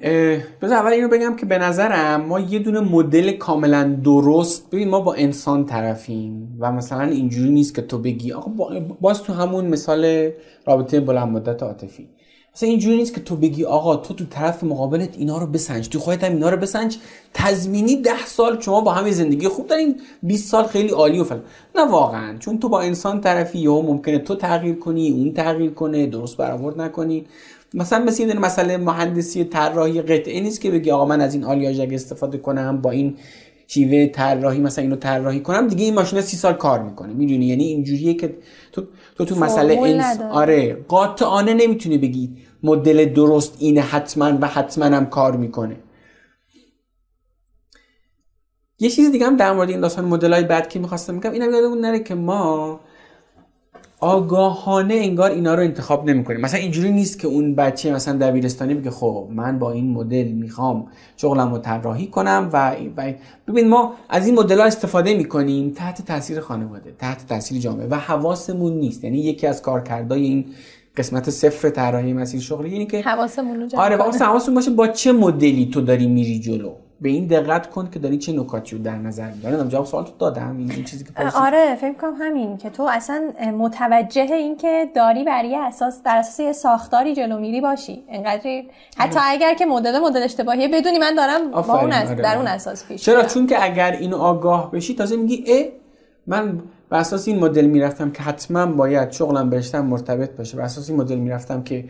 بذار 0.62 0.76
اول 0.76 0.93
اینو 0.93 1.09
بگم 1.09 1.37
که 1.37 1.47
به 1.47 1.59
نظرم 1.59 2.21
ما 2.21 2.40
یه 2.40 2.59
دونه 2.59 2.81
مدل 2.81 3.33
کاملا 3.33 3.97
درست 4.05 4.71
ببین 4.71 4.88
ما 4.88 5.00
با 5.00 5.14
انسان 5.14 5.67
طرفیم 5.67 6.57
و 6.61 6.73
مثلا 6.73 7.02
اینجوری 7.02 7.50
نیست 7.50 7.75
که 7.75 7.83
تو 7.83 7.99
بگی 7.99 8.33
آقا 8.33 8.81
باز 9.00 9.23
تو 9.23 9.33
همون 9.33 9.67
مثال 9.67 10.31
رابطه 10.67 11.00
بلند 11.00 11.29
مدت 11.29 11.62
عاطفی. 11.62 12.09
مثلا 12.55 12.69
اینجوری 12.69 12.97
نیست 12.97 13.14
که 13.14 13.21
تو 13.21 13.37
بگی 13.37 13.64
آقا 13.64 13.97
تو 13.97 14.14
تو 14.14 14.25
طرف 14.25 14.64
مقابلت 14.64 15.17
اینا 15.19 15.38
رو 15.38 15.47
بسنج 15.47 15.88
تو 15.88 15.99
خودت 15.99 16.25
هم 16.25 16.33
اینا 16.33 16.50
رو 16.50 16.57
بسنج. 16.57 16.99
تضمینی 17.35 17.97
ده 17.97 18.26
سال 18.26 18.61
شما 18.61 18.81
با 18.81 18.93
همه 18.93 19.11
زندگی 19.11 19.49
خوب 19.49 19.67
دارین 19.67 20.00
20 20.23 20.50
سال 20.50 20.64
خیلی 20.64 20.88
عالی 20.88 21.21
و 21.21 21.25
فلان. 21.25 21.43
نه 21.75 21.90
واقعا 21.90 22.38
چون 22.38 22.59
تو 22.59 22.69
با 22.69 22.81
انسان 22.81 23.21
طرفی 23.21 23.59
یا 23.59 23.81
ممکنه 23.81 24.19
تو 24.19 24.35
تغییر 24.35 24.75
کنی 24.75 25.11
اون 25.11 25.33
تغییر 25.33 25.71
کنه 25.71 26.07
درست 26.07 26.37
برآورد 26.37 26.81
نکنی. 26.81 27.26
مثلا 27.75 28.05
مثل 28.05 28.23
این 28.23 28.39
مسئله 28.39 28.77
مهندسی 28.77 29.45
طراحی 29.45 30.03
قطعه 30.03 30.41
نیست 30.41 30.61
که 30.61 30.71
بگی 30.71 30.91
آقا 30.91 31.05
من 31.05 31.21
از 31.21 31.35
این 31.35 31.45
آلیاژ 31.45 31.81
اگه 31.81 31.95
استفاده 31.95 32.39
کنم 32.39 32.81
با 32.81 32.91
این 32.91 33.17
شیوه 33.67 34.07
طراحی 34.07 34.61
مثلا 34.61 34.83
اینو 34.83 34.97
طراحی 34.97 35.41
کنم 35.41 35.69
دیگه 35.69 35.85
این 35.85 35.95
ماشین 35.95 36.21
سی 36.21 36.37
سال 36.37 36.55
کار 36.55 36.83
می‌کنه. 36.83 37.12
می‌دونی؟ 37.12 37.47
یعنی 37.47 37.65
اینجوریه 37.65 38.15
که 38.15 38.37
تو 38.73 38.83
تو, 39.17 39.25
تو 39.25 39.37
مسئله 39.37 39.79
انس... 39.83 40.21
آره 40.21 40.85
قاطعانه 40.89 41.55
نمی‌تونی 41.55 41.99
بگی 41.99 42.37
مدل 42.62 43.05
درست 43.05 43.57
اینه 43.59 43.81
حتما 43.81 44.39
و 44.41 44.47
حتما 44.47 44.85
هم 44.85 45.07
کار 45.07 45.37
می‌کنه. 45.37 45.77
یه 48.79 48.91
چیز 48.91 49.12
دیگه 49.12 49.27
هم 49.27 49.37
در 49.37 49.53
مورد 49.53 49.71
این 49.71 49.81
داستان 49.81 50.05
مدل 50.05 50.33
های 50.33 50.45
بعد 50.45 50.69
که 50.69 50.79
می‌خواستم 50.79 51.15
میگم 51.15 51.33
اینم 51.33 51.50
یادمون 51.50 51.81
نره 51.81 52.00
که 52.00 52.15
ما 52.15 52.81
آگاهانه 54.00 54.95
انگار 54.95 55.30
اینا 55.30 55.54
رو 55.54 55.62
انتخاب 55.62 56.11
نمی‌کنیم. 56.11 56.40
مثلا 56.40 56.61
اینجوری 56.61 56.90
نیست 56.90 57.19
که 57.19 57.28
اون 57.28 57.54
بچه 57.54 57.92
مثلا 57.92 58.19
دبیرستانی 58.19 58.75
بگه 58.75 58.90
خب 58.90 59.28
من 59.30 59.59
با 59.59 59.73
این 59.73 59.90
مدل 59.90 60.28
می‌خوام 60.28 60.87
شغلم 61.16 61.52
رو 61.52 61.59
طراحی 61.59 62.07
کنم 62.07 62.50
و, 62.52 62.76
و 62.97 63.12
ببین 63.49 63.69
ما 63.69 63.95
از 64.08 64.26
این 64.26 64.34
مدل 64.34 64.58
ها 64.58 64.65
استفاده 64.65 65.15
می‌کنیم 65.15 65.71
تحت 65.71 66.04
تاثیر 66.06 66.41
خانواده 66.41 66.95
تحت 66.99 67.26
تاثیر 67.28 67.58
جامعه 67.58 67.86
و 67.86 67.95
حواسمون 67.95 68.73
نیست. 68.73 69.04
یعنی 69.04 69.19
یکی 69.19 69.47
از 69.47 69.63
کارکردهای 69.63 70.23
این 70.23 70.45
قسمت 70.97 71.30
صفر 71.30 71.71
طراحی 71.71 72.13
مسیر 72.13 72.41
شغلی 72.41 72.71
یعنی 72.71 72.86
که 72.86 73.00
حواسمون 73.00 73.69
آره 73.76 73.97
حواسمون 73.97 74.54
باشه 74.54 74.71
با 74.71 74.86
چه 74.89 75.13
مدلی 75.13 75.71
تو 75.73 75.80
داری 75.80 76.06
میری 76.06 76.41
جلو. 76.41 76.73
به 77.00 77.08
این 77.08 77.26
دقت 77.26 77.71
کن 77.71 77.89
که 77.93 77.99
داری 77.99 78.19
چه 78.19 78.32
نکاتی 78.32 78.76
رو 78.76 78.82
در 78.82 78.97
نظر 78.97 79.26
می‌گیری. 79.26 79.47
نمی‌دونم 79.47 79.69
جواب 79.69 79.86
سوال 79.86 80.04
تو 80.04 80.10
دادم 80.19 80.56
این 80.58 80.84
چیزی 80.84 81.04
که 81.04 81.13
پرسید. 81.13 81.41
آره 81.41 81.75
فکر 81.80 81.93
کنم 81.93 82.15
همین 82.21 82.56
که 82.56 82.71
تو 82.71 82.82
اصلا 82.82 83.23
متوجه 83.58 84.23
این 84.23 84.56
که 84.56 84.89
داری 84.95 85.25
بر 85.25 85.45
یه 85.45 85.58
اساس 85.58 86.02
در 86.02 86.17
اساس 86.17 86.41
یه 86.41 86.52
ساختاری 86.52 87.15
جلو 87.15 87.39
میری 87.39 87.60
باشی. 87.60 88.04
انقدر 88.08 88.63
حتی 88.97 89.19
آره. 89.19 89.28
اگر 89.30 89.54
که 89.54 89.67
مدل 89.67 89.99
مدل 89.99 90.23
اشتباهیه 90.23 90.69
بدونی 90.69 90.99
من 90.99 91.15
دارم 91.15 91.50
با 91.50 91.80
اون 91.80 91.93
آره. 91.93 92.15
در 92.15 92.36
اون 92.36 92.47
اساس 92.47 92.86
پیش 92.86 93.02
چرا؟ 93.02 93.23
چون 93.23 93.47
که 93.47 93.65
اگر 93.65 93.93
اینو 93.93 94.17
آگاه 94.17 94.71
بشی 94.71 94.95
تازه 94.95 95.17
میگی 95.17 95.45
ا 95.52 95.65
من 96.26 96.63
بر 96.91 96.99
اساس 96.99 97.28
این 97.28 97.39
مدل 97.39 97.67
می‌رفتم 97.67 98.10
که 98.10 98.23
حتما 98.23 98.67
باید 98.67 99.10
شغلم 99.10 99.50
برشتم 99.50 99.86
مرتبط 99.86 100.36
باشه. 100.36 100.56
بر 100.56 100.63
اساس 100.63 100.91
این 100.91 100.99
مدل 100.99 101.17
می‌رفتم 101.17 101.63
که 101.63 101.84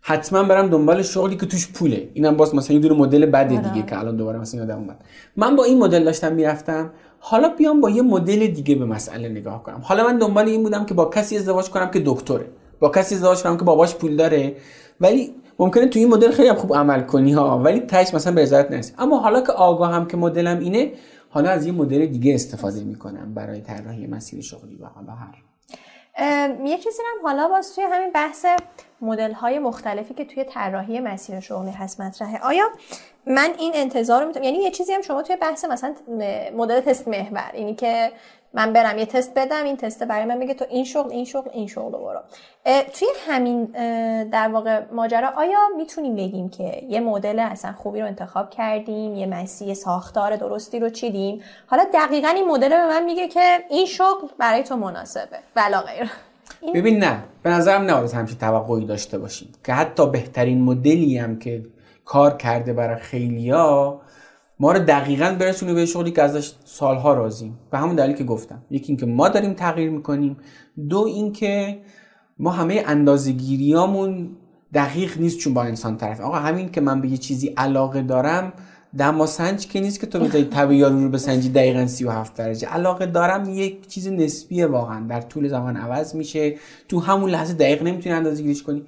حتما 0.00 0.42
برم 0.42 0.68
دنبال 0.68 1.02
شغلی 1.02 1.36
که 1.36 1.46
توش 1.46 1.72
پوله. 1.72 2.08
اینم 2.14 2.36
باز 2.36 2.54
مثلا 2.54 2.76
یه 2.76 2.82
دونه 2.82 2.94
مدل 2.94 3.26
بده 3.26 3.58
آره. 3.58 3.68
دیگه 3.68 3.86
که 3.86 3.98
الان 3.98 4.16
دوباره 4.16 4.38
مثلا 4.38 4.60
یادم 4.60 4.78
اومد. 4.78 5.04
من 5.36 5.56
با 5.56 5.64
این 5.64 5.78
مدل 5.78 6.04
داشتم 6.04 6.32
می‌رفتم. 6.32 6.90
حالا 7.18 7.48
بیام 7.48 7.80
با 7.80 7.90
یه 7.90 8.02
مدل 8.02 8.46
دیگه 8.46 8.74
به 8.74 8.84
مسئله 8.84 9.28
نگاه 9.28 9.62
کنم. 9.62 9.80
حالا 9.82 10.04
من 10.04 10.18
دنبال 10.18 10.48
این 10.48 10.62
بودم 10.62 10.86
که 10.86 10.94
با 10.94 11.04
کسی 11.04 11.36
ازدواج 11.36 11.70
کنم 11.70 11.90
که 11.90 12.02
دکتره. 12.06 12.46
با 12.80 12.88
کسی 12.88 13.14
ازدواج 13.14 13.42
کنم 13.42 13.56
که 13.56 13.64
باباش 13.64 13.94
پول 13.94 14.16
داره. 14.16 14.56
ولی 15.00 15.34
ممکنه 15.58 15.86
تو 15.86 15.98
این 15.98 16.08
مدل 16.08 16.30
خیلی 16.30 16.52
خوب 16.52 16.74
عمل 16.74 17.00
کنی 17.00 17.32
ها. 17.32 17.58
ولی 17.58 17.80
تاش 17.80 18.14
مثلا 18.14 18.32
به 18.32 18.42
رضایت 18.42 18.70
نرسی 18.70 18.92
اما 18.98 19.18
حالا 19.18 19.40
که 19.40 19.52
آگاهم 19.52 20.06
که 20.06 20.16
مدلم 20.16 20.58
اینه 20.58 20.92
حالا 21.30 21.50
از 21.50 21.66
یه 21.66 21.72
مدل 21.72 22.06
دیگه 22.06 22.34
استفاده 22.34 22.84
می‌کنم 22.84 23.34
برای 23.34 23.60
طراحی 23.60 24.06
مسیر 24.06 24.42
شغلی 24.42 24.76
و 24.76 24.86
حالا 24.86 25.12
هر. 25.12 25.34
یه 26.66 26.76
چیزی 26.78 27.02
هم 27.02 27.26
حالا 27.26 27.48
باز 27.48 27.74
توی 27.74 27.84
همین 27.84 28.12
بحث 28.12 28.46
مدل 29.00 29.32
های 29.32 29.58
مختلفی 29.58 30.14
که 30.14 30.24
توی 30.24 30.44
طراحی 30.44 31.00
مسیر 31.00 31.40
شغلی 31.40 31.70
هست 31.70 32.00
مطرحه. 32.00 32.38
آیا 32.38 32.64
من 33.26 33.50
این 33.58 33.72
انتظار 33.74 34.20
رو 34.20 34.26
می‌تونم 34.26 34.44
یعنی 34.44 34.58
یه 34.58 34.70
چیزی 34.70 34.92
هم 34.92 35.02
شما 35.02 35.22
توی 35.22 35.36
بحث 35.36 35.64
مثلا 35.64 35.94
مدل 36.56 36.80
تست 36.80 37.08
محور 37.08 37.50
اینی 37.52 37.74
که 37.74 38.12
من 38.52 38.72
برم 38.72 38.98
یه 38.98 39.06
تست 39.06 39.34
بدم 39.34 39.64
این 39.64 39.76
تست 39.76 40.02
برای 40.02 40.24
من 40.24 40.36
میگه 40.36 40.54
تو 40.54 40.64
این 40.68 40.84
شغل 40.84 41.12
این 41.12 41.24
شغل 41.24 41.50
این 41.52 41.66
شغل 41.66 41.92
رو 41.92 41.98
برو. 41.98 42.20
توی 42.92 43.08
همین 43.26 43.64
در 44.24 44.48
واقع 44.48 44.82
ماجرا 44.92 45.28
آیا 45.28 45.58
می‌تونیم 45.76 46.16
بگیم 46.16 46.48
که 46.48 46.82
یه 46.88 47.00
مدل 47.00 47.38
اصلا 47.38 47.72
خوبی 47.72 48.00
رو 48.00 48.06
انتخاب 48.06 48.50
کردیم 48.50 49.14
یه 49.14 49.26
مسیر 49.26 49.74
ساختار 49.74 50.36
درستی 50.36 50.78
رو 50.78 50.90
چیدیم؟ 50.90 51.42
حالا 51.66 51.86
دقیقا 51.94 52.28
این 52.28 52.48
مدل 52.48 52.68
به 52.68 52.86
من 52.86 53.04
میگه 53.04 53.28
که 53.28 53.64
این 53.68 53.86
شغل 53.86 54.28
برای 54.38 54.62
تو 54.62 54.76
مناسبه. 54.76 55.38
ولا 55.56 55.80
غیر 55.80 56.10
ببین 56.74 56.98
نه 56.98 57.24
به 57.42 57.50
نظرم 57.50 57.90
نباید 57.90 58.12
همچین 58.12 58.38
توقعی 58.38 58.86
داشته 58.86 59.18
باشیم. 59.18 59.48
که 59.64 59.72
حتی 59.72 60.10
بهترین 60.10 60.62
مدلی 60.62 61.18
هم 61.18 61.38
که 61.38 61.66
کار 62.04 62.36
کرده 62.36 62.72
برای 62.72 63.00
خیلیا 63.00 64.00
ما 64.60 64.72
رو 64.72 64.78
دقیقا 64.78 65.36
برسونه 65.40 65.74
به 65.74 65.86
شغلی 65.86 66.10
که 66.10 66.22
ازش 66.22 66.52
سالها 66.64 67.14
راضیم. 67.14 67.58
به 67.70 67.78
همون 67.78 67.96
دلیل 67.96 68.16
که 68.16 68.24
گفتم. 68.24 68.62
یکی 68.70 68.86
اینکه 68.88 69.06
ما 69.06 69.28
داریم 69.28 69.52
تغییر 69.54 69.90
می‌کنیم. 69.90 70.36
دو 70.88 70.98
اینکه 70.98 71.78
ما 72.38 72.50
همه 72.50 72.84
اندازه‌گیریامون 72.86 74.36
دقیق 74.74 75.18
نیست 75.18 75.38
چون 75.38 75.54
با 75.54 75.62
انسان 75.62 75.96
طرف 75.96 76.20
آقا 76.20 76.36
همین 76.36 76.70
که 76.70 76.80
من 76.80 77.00
به 77.00 77.08
یه 77.08 77.16
چیزی 77.16 77.48
علاقه 77.48 78.02
دارم 78.02 78.52
سنج 79.26 79.66
که 79.66 79.80
نیست 79.80 80.00
که 80.00 80.06
تو 80.06 80.18
بذاری 80.18 80.44
تب 80.44 80.72
یارو 80.72 81.04
رو 81.04 81.08
بسنجی 81.10 81.48
دقیقا 81.48 81.86
37 81.86 82.34
درجه. 82.34 82.68
علاقه 82.68 83.06
دارم 83.06 83.48
یک 83.48 83.86
چیز 83.88 84.08
نسبیه 84.08 84.66
واقعا. 84.66 85.06
در 85.08 85.20
طول 85.20 85.48
زمان 85.48 85.76
عوض 85.76 86.14
میشه. 86.14 86.54
تو 86.88 87.00
همون 87.00 87.30
لحظه 87.30 87.54
دقیق 87.54 87.82
نمی‌تونی 87.82 88.14
اندازه 88.14 88.42
گیریش 88.42 88.62
کنی. 88.62 88.82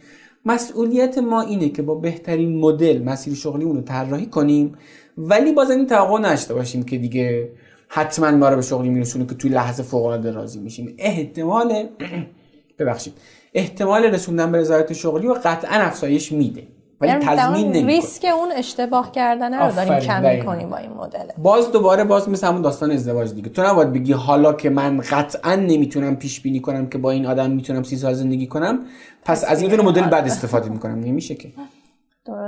مسئولیت 0.46 1.18
ما 1.18 1.40
اینه 1.40 1.68
که 1.68 1.82
با 1.82 1.94
بهترین 1.94 2.58
مدل 2.58 3.02
مسیر 3.02 3.34
شغلی 3.34 3.64
رو 3.64 3.80
طراحی 3.80 4.26
کنیم 4.26 4.74
ولی 5.18 5.52
باز 5.52 5.70
این 5.70 5.86
توقع 5.86 6.18
نشته 6.20 6.54
باشیم 6.54 6.82
که 6.82 6.98
دیگه 6.98 7.52
حتما 7.88 8.30
ما 8.30 8.48
رو 8.48 8.56
به 8.56 8.62
شغلی 8.62 8.88
میرسونه 8.88 9.26
که 9.26 9.34
توی 9.34 9.50
لحظه 9.50 9.82
فوق 9.82 10.04
العاده 10.04 10.30
راضی 10.30 10.60
میشیم. 10.60 10.94
احتمال 10.98 11.88
ببخشید. 12.78 13.12
احتمال 13.54 14.04
رسوندن 14.04 14.52
به 14.52 14.58
رضایت 14.58 14.92
شغلی 14.92 15.26
و 15.26 15.34
قطعا 15.34 15.80
افزایش 15.80 16.32
میده. 16.32 16.62
ولی 17.00 17.10
یعنی 17.10 17.24
تضمین 17.24 17.66
نمی‌کنه. 17.66 17.86
ریسک 17.86 18.24
اون 18.24 18.52
اشتباه 18.56 19.12
کردن 19.12 19.54
رو 19.54 19.72
داریم 19.72 19.98
کم 19.98 20.30
می‌کنیم 20.30 20.70
با 20.70 20.76
این 20.76 20.92
مدل. 20.92 21.28
باز 21.38 21.72
دوباره 21.72 22.04
باز 22.04 22.28
مثل 22.28 22.46
همون 22.46 22.62
داستان 22.62 22.90
ازدواج 22.90 23.34
دیگه. 23.34 23.48
تو 23.48 23.62
نباید 23.62 23.92
بگی 23.92 24.12
حالا 24.12 24.52
که 24.52 24.70
من 24.70 25.00
قطعا 25.00 25.54
نمی‌تونم 25.54 26.16
پیش 26.16 26.40
بینی 26.40 26.60
کنم 26.60 26.86
که 26.86 26.98
با 26.98 27.10
این 27.10 27.26
آدم 27.26 27.50
می‌تونم 27.50 27.82
سی 27.82 27.96
سال 27.96 28.12
زندگی 28.12 28.46
کنم 28.46 28.78
پس 29.24 29.44
از 29.44 29.62
این 29.62 29.80
مدل 29.80 30.08
بعد 30.08 30.26
استفاده 30.26 30.68
می‌کنم. 30.68 31.00
نمیشه 31.00 31.34
که. 31.34 31.52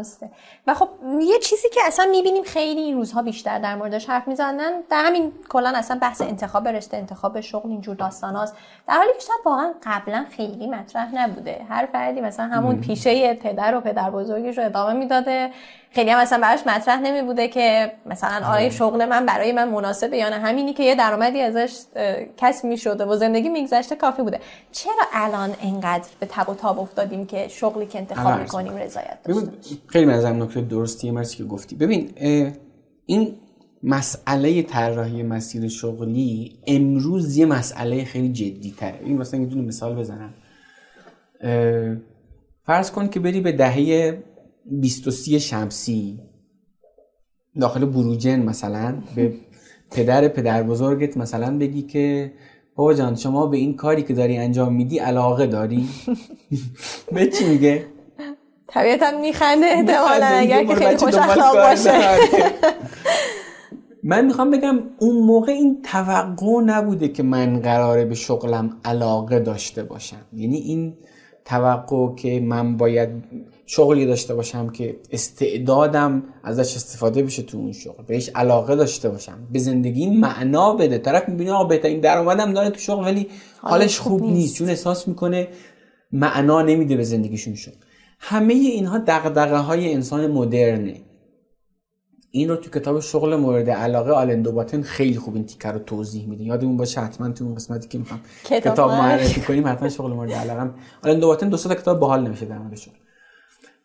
درسته. 0.03 0.31
و 0.67 0.75
خب 0.75 0.89
یه 1.21 1.39
چیزی 1.39 1.69
که 1.69 1.81
اصلا 1.87 2.07
می‌بینیم 2.11 2.43
خیلی 2.43 2.81
این 2.81 2.97
روزها 2.97 3.23
بیشتر 3.23 3.59
در 3.59 3.75
موردش 3.77 4.07
حرف 4.07 4.29
می‌زنن 4.29 4.73
در 4.91 5.05
همین 5.05 5.33
کلا 5.49 5.73
اصلا 5.77 5.99
بحث 6.03 6.21
انتخاب 6.21 6.69
رشته 6.69 6.97
انتخاب 6.97 7.41
شغل 7.41 7.71
اینجور 7.71 7.97
داستان 7.97 8.37
هاست 8.37 8.57
در 8.89 8.95
حالی 8.95 9.13
که 9.13 9.21
شاید 9.21 9.41
واقعا 9.45 9.73
قبلا 9.83 10.27
خیلی 10.37 10.67
مطرح 10.67 11.15
نبوده. 11.15 11.61
هر 11.69 11.89
فردی 11.93 12.21
مثلا 12.21 12.47
همون 12.47 12.81
پیشه 12.81 13.35
پدر 13.35 13.75
و 13.75 13.81
پدر 13.81 14.11
بزرگش 14.11 14.59
رو 14.59 14.65
ادامه 14.65 14.93
می‌داده. 14.93 15.51
خیلی 15.95 16.11
هم 16.11 16.21
مثلا 16.21 16.41
براش 16.41 16.67
مطرح 16.67 17.01
نمی 17.01 17.23
بوده 17.23 17.49
که 17.49 17.93
مثلا 18.07 18.47
آیا 18.47 18.71
شغل 18.71 19.05
من 19.05 19.27
برای 19.27 19.53
من 19.53 19.69
مناسبه 19.69 20.17
یا 20.17 20.29
نه. 20.29 20.37
همینی 20.37 20.73
که 20.73 20.83
یه 20.83 20.95
درآمدی 20.95 21.41
ازش 21.41 21.81
کسب 22.37 22.65
می 22.65 22.77
شده 22.77 23.05
و 23.05 23.17
زندگی 23.17 23.49
میگذشته 23.49 23.97
کافی 23.97 24.23
بوده. 24.23 24.41
چرا 24.73 25.05
الان 25.13 25.55
انقدر 25.63 26.09
به 26.21 26.27
تب 26.27 26.49
و 26.49 26.55
تاب 26.55 26.81
افتادیم 26.81 27.27
که 27.27 27.49
شغلی 27.49 27.87
که 27.87 27.99
انتخاب 27.99 28.41
می‌کنیم 28.41 28.77
رضایت 28.77 29.19
داشته 29.25 29.53
خیلی 29.93 30.05
من 30.05 30.43
نکته 30.43 30.61
درستیه 30.61 31.13
مرسی 31.13 31.37
که 31.37 31.45
گفتی. 31.45 31.77
ببین 31.77 32.11
این 33.07 33.35
مسئله 33.83 34.63
طراحی 34.63 35.23
مسیر 35.23 35.69
شغلی 35.69 36.59
امروز 36.67 37.37
یه 37.37 37.47
مسئله 37.47 38.05
خیلی 38.05 38.33
جدی 38.33 38.75
تره 38.77 39.01
این 39.05 39.19
مثلا 39.19 39.41
یه 39.41 39.47
دونه 39.47 39.63
مثال 39.63 39.95
بزنم. 39.95 40.35
فرض 42.65 42.91
کن 42.91 43.09
که 43.09 43.21
بری 43.21 43.41
به 43.41 43.53
دهه 43.53 44.19
23 44.67 45.39
شمسی 45.39 46.21
داخل 47.61 47.85
بروجن 47.85 48.43
مثلا 48.43 49.03
به 49.15 49.35
پدر 49.91 50.29
پدر 50.29 50.63
بزرگت 50.63 51.17
مثلا 51.17 51.59
بگی 51.59 51.83
که 51.83 52.33
بابا 52.75 52.95
جان 52.95 53.15
شما 53.15 53.47
به 53.47 53.57
این 53.57 53.77
کاری 53.77 54.03
که 54.03 54.15
داری 54.15 54.37
انجام 54.37 54.75
میدی 54.75 54.99
علاقه 54.99 55.47
داری؟ 55.47 55.89
به 57.15 57.27
چی 57.27 57.45
میگه؟ 57.45 57.87
طبیعتا 58.75 59.11
میخنده. 59.21 59.67
احتمالا 59.67 60.27
اگر 60.27 60.65
که 60.65 60.75
خیلی 60.75 60.97
خوش 60.97 61.15
اخلاق 61.15 61.57
باشه. 61.57 61.93
من 64.03 64.25
می‌خوام 64.25 64.51
بگم 64.51 64.79
اون 64.99 65.17
موقع 65.17 65.53
این 65.53 65.83
توقع 65.83 66.61
نبوده 66.67 67.09
که 67.09 67.23
من 67.23 67.61
قراره 67.61 68.05
به 68.05 68.15
شغلم 68.15 68.77
علاقه 68.85 69.41
داشته 69.41 69.83
باشم. 69.83 70.21
یعنی 70.37 70.57
این 70.57 70.95
توقع 71.45 72.15
که 72.15 72.41
من 72.41 72.77
باید 72.77 73.09
شغلی 73.67 74.07
داشته 74.07 74.35
باشم 74.35 74.69
که 74.69 74.97
استعدادم 75.11 76.23
ازش 76.45 76.77
استفاده 76.77 77.23
بشه 77.23 77.43
تو 77.43 77.59
اون 77.59 77.73
شغل 77.73 78.05
بهش 78.07 78.31
علاقه 78.35 78.77
داشته 78.77 79.09
باشم 79.09 79.49
به 79.53 79.59
زندگی 79.59 80.11
معنا 80.11 80.75
بده. 80.75 80.99
طرف 80.99 81.29
می‌بینه 81.29 81.53
آقا 81.53 81.65
بهترین 81.65 82.01
درآمدم 82.01 82.53
داره 82.53 82.71
تو 82.71 82.79
شغل 82.79 83.05
ولی 83.05 83.27
حالش 83.61 83.99
خوب, 83.99 84.23
نیست. 84.23 84.57
چون 84.57 84.69
احساس 84.69 85.09
می‌کنه 85.09 85.49
معنا 86.13 86.63
نمیده 86.63 86.97
به 86.97 87.05
زندگیشون 87.05 87.55
شغل. 87.55 87.75
همه 88.25 88.55
اینها 88.55 88.99
دغدغه 88.99 89.57
های 89.57 89.93
انسان 89.93 90.27
مدرنه. 90.27 91.01
این 92.31 92.49
رو 92.49 92.57
تو 92.57 92.71
کتاب 92.71 93.01
شغل 93.01 93.37
مورد 93.37 93.71
علاقه 93.71 94.11
آلن 94.11 94.43
دوباتن 94.43 94.83
خیلی 94.83 95.19
خوب 95.19 95.35
این 95.35 95.47
تیکر 95.47 95.73
رو 95.73 95.79
توضیح 95.79 96.29
میده. 96.29 96.45
یادمون 96.45 96.77
باشه 96.77 97.01
حتما 97.01 97.29
تو 97.29 97.45
اون 97.45 97.55
قسمتی 97.55 97.89
که 97.89 97.99
می‌خوام 97.99 98.21
کتاب 98.45 98.91
معرفی 98.91 99.41
کنیم 99.41 99.67
حتما 99.67 99.89
شغل 99.89 100.13
مورد 100.13 100.33
علاقه 100.33 100.71
آلن 101.05 101.21
دوباتن 101.21 101.49
دو 101.49 101.57
تا 101.57 101.75
کتاب 101.75 102.01
باحال 102.01 102.27
نمیشه 102.27 102.47
در 102.47 102.59
مورد 102.59 102.77
شغل 102.77 102.95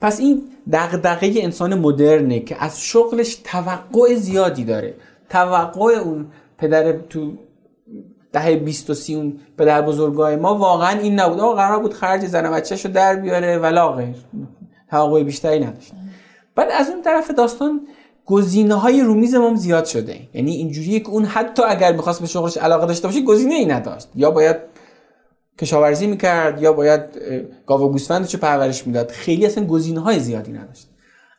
پس 0.01 0.19
این 0.19 0.43
دغدغه 0.71 1.33
انسان 1.35 1.79
مدرنه 1.79 2.39
که 2.39 2.63
از 2.63 2.81
شغلش 2.81 3.35
توقع 3.35 4.15
زیادی 4.15 4.63
داره. 4.63 4.93
توقع 5.29 5.93
اون 5.93 6.27
پدر 6.57 6.91
تو 6.91 7.37
دهه 8.37 8.55
20 8.55 8.89
و 8.89 8.93
30 8.93 9.15
اون 9.15 9.39
پدر 9.57 9.81
بزرگای 9.81 10.35
ما 10.35 10.55
واقعا 10.55 10.99
این 10.99 11.19
نبود. 11.19 11.39
آقا 11.39 11.53
قرار 11.53 11.79
بود 11.79 11.93
خرج 11.93 12.25
زن 12.25 12.51
بچه‌شو 12.51 12.89
در 12.89 13.15
بیاره 13.15 13.57
ولا 13.57 13.91
غیر. 13.91 14.15
توقع 14.89 15.23
بیشتری 15.23 15.59
نداشت. 15.59 15.91
بعد 16.55 16.69
از 16.71 16.89
اون 16.89 17.01
طرف 17.01 17.31
داستان 17.31 17.87
گزینه 18.25 18.75
های 18.75 19.01
رومیز 19.01 19.35
ما 19.35 19.55
زیاد 19.55 19.85
شده. 19.85 20.19
یعنی 20.33 20.51
اینجوریه 20.51 20.99
که 20.99 21.09
اون 21.09 21.25
حتی 21.25 21.63
اگر 21.63 21.91
می‌خواست 21.91 22.21
به 22.21 22.27
شغلش 22.27 22.57
علاقه 22.57 22.85
داشته 22.85 23.07
باشه 23.07 23.21
گزینه 23.21 23.55
ای 23.55 23.65
نداشت. 23.65 24.07
یا 24.15 24.31
باید 24.31 24.57
کشاورزی 25.59 26.07
می‌کرد 26.07 26.61
یا 26.61 26.73
باید 26.73 27.01
گاو 27.67 27.81
و 27.81 27.89
گوسفندش 27.89 28.33
رو 28.33 28.39
پرورش 28.39 28.87
می‌داد. 28.87 29.11
خیلی 29.11 29.45
اصلا 29.45 29.65
گزینه 29.65 29.99
های 29.99 30.19
زیادی 30.19 30.51
نداشت. 30.51 30.87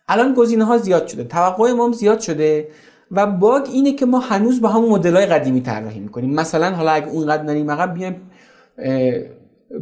الان 0.08 0.34
گزینه 0.34 0.64
ها 0.64 0.78
زیاد 0.78 1.06
شده. 1.06 1.24
توقع 1.24 1.72
ما 1.72 1.92
زیاد 1.92 2.20
شده. 2.20 2.68
و 3.10 3.26
باگ 3.26 3.68
اینه 3.72 3.92
که 3.92 4.06
ما 4.06 4.18
هنوز 4.18 4.60
با 4.60 4.68
همون 4.68 4.88
مدل 4.88 5.16
های 5.16 5.26
قدیمی 5.26 5.60
طراحی 5.60 6.00
می‌کنیم. 6.00 6.34
مثلا 6.34 6.76
حالا 6.76 6.90
اگه 6.90 7.08
اونقدر 7.08 7.42
نریم 7.42 7.70
عقب 7.70 7.94
بیایم 7.94 8.30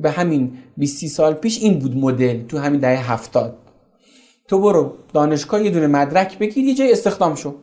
به 0.03 0.11
همین 0.11 0.53
20 0.77 1.07
سال 1.07 1.35
پیش 1.35 1.63
این 1.63 1.79
بود 1.79 1.97
مدل 1.97 2.43
تو 2.43 2.59
همین 2.59 2.81
دهه 2.81 3.13
هفتاد. 3.13 3.59
تو 4.49 4.59
برو 4.59 4.95
دانشگاه 5.13 5.65
یه 5.65 5.71
دونه 5.71 5.87
مدرک 5.87 6.39
بگیر 6.39 6.65
یه 6.65 6.75
جای 6.75 6.93
استخدام 6.93 7.35
شو. 7.35 7.55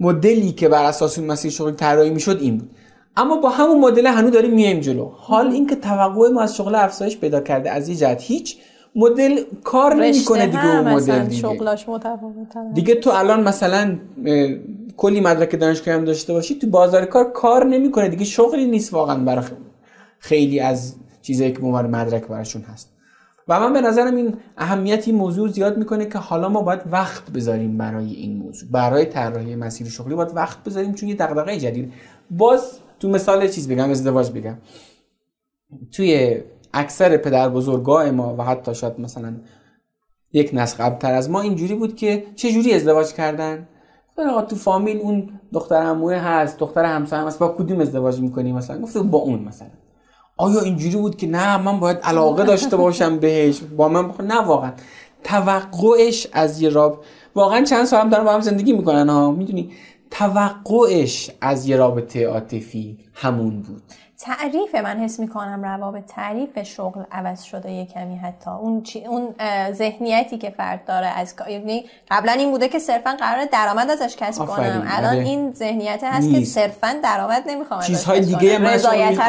مدلی 0.00 0.52
که 0.52 0.68
بر 0.68 0.84
اساس 0.84 1.18
اون 1.18 1.28
مسیر 1.28 1.50
شغل 1.50 1.72
طراحی 1.72 2.10
می‌شد 2.10 2.38
این 2.40 2.58
بود. 2.58 2.70
اما 3.16 3.36
با 3.36 3.50
همون 3.50 3.80
مدل 3.80 4.06
هنوز 4.06 4.32
داریم 4.32 4.54
میایم 4.54 4.80
جلو. 4.80 5.04
حال 5.04 5.46
اینکه 5.46 5.76
توقع 5.76 6.28
ما 6.28 6.42
از 6.42 6.56
شغل 6.56 6.74
افزایش 6.74 7.18
پیدا 7.18 7.40
کرده 7.40 7.70
از 7.70 7.88
یه 7.88 7.94
جهت 7.94 8.22
هیچ 8.22 8.58
مدل 8.96 9.40
کار 9.64 9.94
نمی‌کنه 9.94 10.46
دیگه 10.46 10.76
اون 10.76 10.94
مدل 10.94 11.18
دیگه. 11.18 11.40
شغلاش 11.40 11.86
دیگه 12.74 12.94
تو 12.94 13.10
الان 13.10 13.42
مثلا 13.42 13.98
کلی 14.96 15.20
مدرک 15.20 15.60
دانشگاهی 15.60 15.98
هم 15.98 16.04
داشته 16.04 16.32
باشی 16.32 16.58
تو 16.58 16.66
بازار 16.66 17.04
کار 17.04 17.32
کار 17.32 17.64
نمی‌کنه 17.64 18.08
دیگه 18.08 18.24
شغلی 18.24 18.66
نیست 18.66 18.94
واقعا 18.94 19.24
برای 19.24 19.44
خیلی 20.18 20.60
از 20.60 20.94
چیزایی 21.22 21.52
که 21.52 21.60
عنوان 21.62 21.90
مدرک 21.90 22.26
براشون 22.26 22.62
هست. 22.62 22.90
و 23.48 23.60
من 23.60 23.72
به 23.72 23.80
نظرم 23.80 24.16
این 24.16 24.34
اهمیت 24.58 25.08
این 25.08 25.16
موضوع 25.16 25.48
زیاد 25.48 25.78
می‌کنه 25.78 26.06
که 26.06 26.18
حالا 26.18 26.48
ما 26.48 26.62
باید 26.62 26.80
وقت 26.90 27.30
بذاریم 27.30 27.78
برای 27.78 28.12
این 28.12 28.36
موضوع 28.36 28.68
برای 28.70 29.04
طراحی 29.04 29.56
مسیر 29.56 29.88
شغلی 29.88 30.14
باید 30.14 30.30
وقت 30.34 30.64
بذاریم 30.64 30.94
چون 30.94 31.08
یه 31.08 31.14
دغدغه 31.14 31.56
جدید. 31.56 31.92
باز 32.30 32.78
تو 33.00 33.08
مثال 33.08 33.48
چیز 33.48 33.68
بگم 33.68 33.90
ازدواج 33.90 34.30
بگم. 34.30 34.54
توی 35.92 36.40
اکثر 36.74 37.16
پدر 37.16 37.48
بزرگاه 37.48 38.10
ما 38.10 38.34
و 38.38 38.42
حتی 38.42 38.74
شاید 38.74 39.00
مثلا 39.00 39.34
یک 40.32 40.50
نسل 40.52 40.84
قبلتر 40.84 41.14
از 41.14 41.30
ما 41.30 41.40
اینجوری 41.40 41.74
بود 41.74 41.96
که 41.96 42.24
چه 42.36 42.52
جوری 42.52 42.74
ازدواج 42.74 43.12
کردن؟ 43.12 43.68
خب 44.16 44.46
تو 44.46 44.56
فامیل 44.56 44.96
اون 44.96 45.40
دختر 45.52 45.76
عموه 45.76 46.14
هست 46.14 46.58
دختر 46.58 46.84
همسایه 46.84 47.22
هست 47.22 47.38
با 47.38 47.48
کدوم 47.48 47.80
ازدواج 47.80 48.20
می‌کنی 48.20 48.52
مثلا؟ 48.52 48.80
گفته 48.80 49.00
با 49.00 49.18
اون 49.18 49.38
مثلا. 49.38 49.68
آیا 50.36 50.60
اینجوری 50.60 50.96
بود 50.96 51.16
که 51.16 51.26
نه 51.26 51.56
من 51.56 51.80
باید 51.80 51.98
علاقه 51.98 52.44
داشته 52.44 52.76
باشم 52.76 53.18
بهش؟ 53.18 53.60
با 53.76 53.88
من 53.88 54.08
بخون 54.08 54.26
نه 54.26 54.40
واقعا. 54.40 54.72
توقعش 55.24 56.26
از 56.32 56.60
یه 56.60 56.68
راب 56.68 57.04
واقعا 57.34 57.64
چند 57.64 57.84
سال 57.84 58.00
هم 58.00 58.10
دارن 58.10 58.24
با 58.24 58.32
هم 58.32 58.40
زندگی 58.40 58.72
می‌کنن 58.72 59.08
ها. 59.08 59.30
می‌دونی؟ 59.30 59.72
توقعش 60.10 61.30
از 61.40 61.68
یه 61.68 61.76
رابطه 61.76 62.26
عاطفی 62.26 62.98
همون 63.14 63.62
بود. 63.62 63.82
تعریف 64.18 64.74
من 64.74 64.96
حس 64.96 65.20
می‌کنم 65.20 65.64
روابط 65.64 66.04
تعریف 66.06 66.62
شغل 66.62 67.02
عوض 67.12 67.42
شده 67.42 67.70
یه 67.70 67.86
کمی 67.86 68.16
حتی 68.16 68.50
اون 68.50 68.82
چی، 68.82 69.04
اون 69.06 69.34
ذهنیتی 69.72 70.38
که 70.38 70.50
فرد 70.50 70.84
داره 70.84 71.06
از 71.06 71.34
یعنی 71.50 71.84
قبلا 72.10 72.32
این 72.32 72.50
بوده 72.50 72.68
که 72.68 72.78
صرفا 72.78 73.16
قرار 73.18 73.44
درآمد 73.52 73.90
ازش 73.90 74.16
کسب 74.16 74.44
کنم 74.44 74.86
الان 74.86 75.14
آره. 75.14 75.24
این 75.24 75.52
ذهنیت 75.52 76.00
هست 76.04 76.28
نیست. 76.28 76.38
که 76.38 76.60
صرفا 76.60 76.96
درآمد 77.02 77.42
نمی‌خوام 77.46 77.80
چیزهای 77.80 78.20
دیگه 78.20 78.58
من 78.58 78.74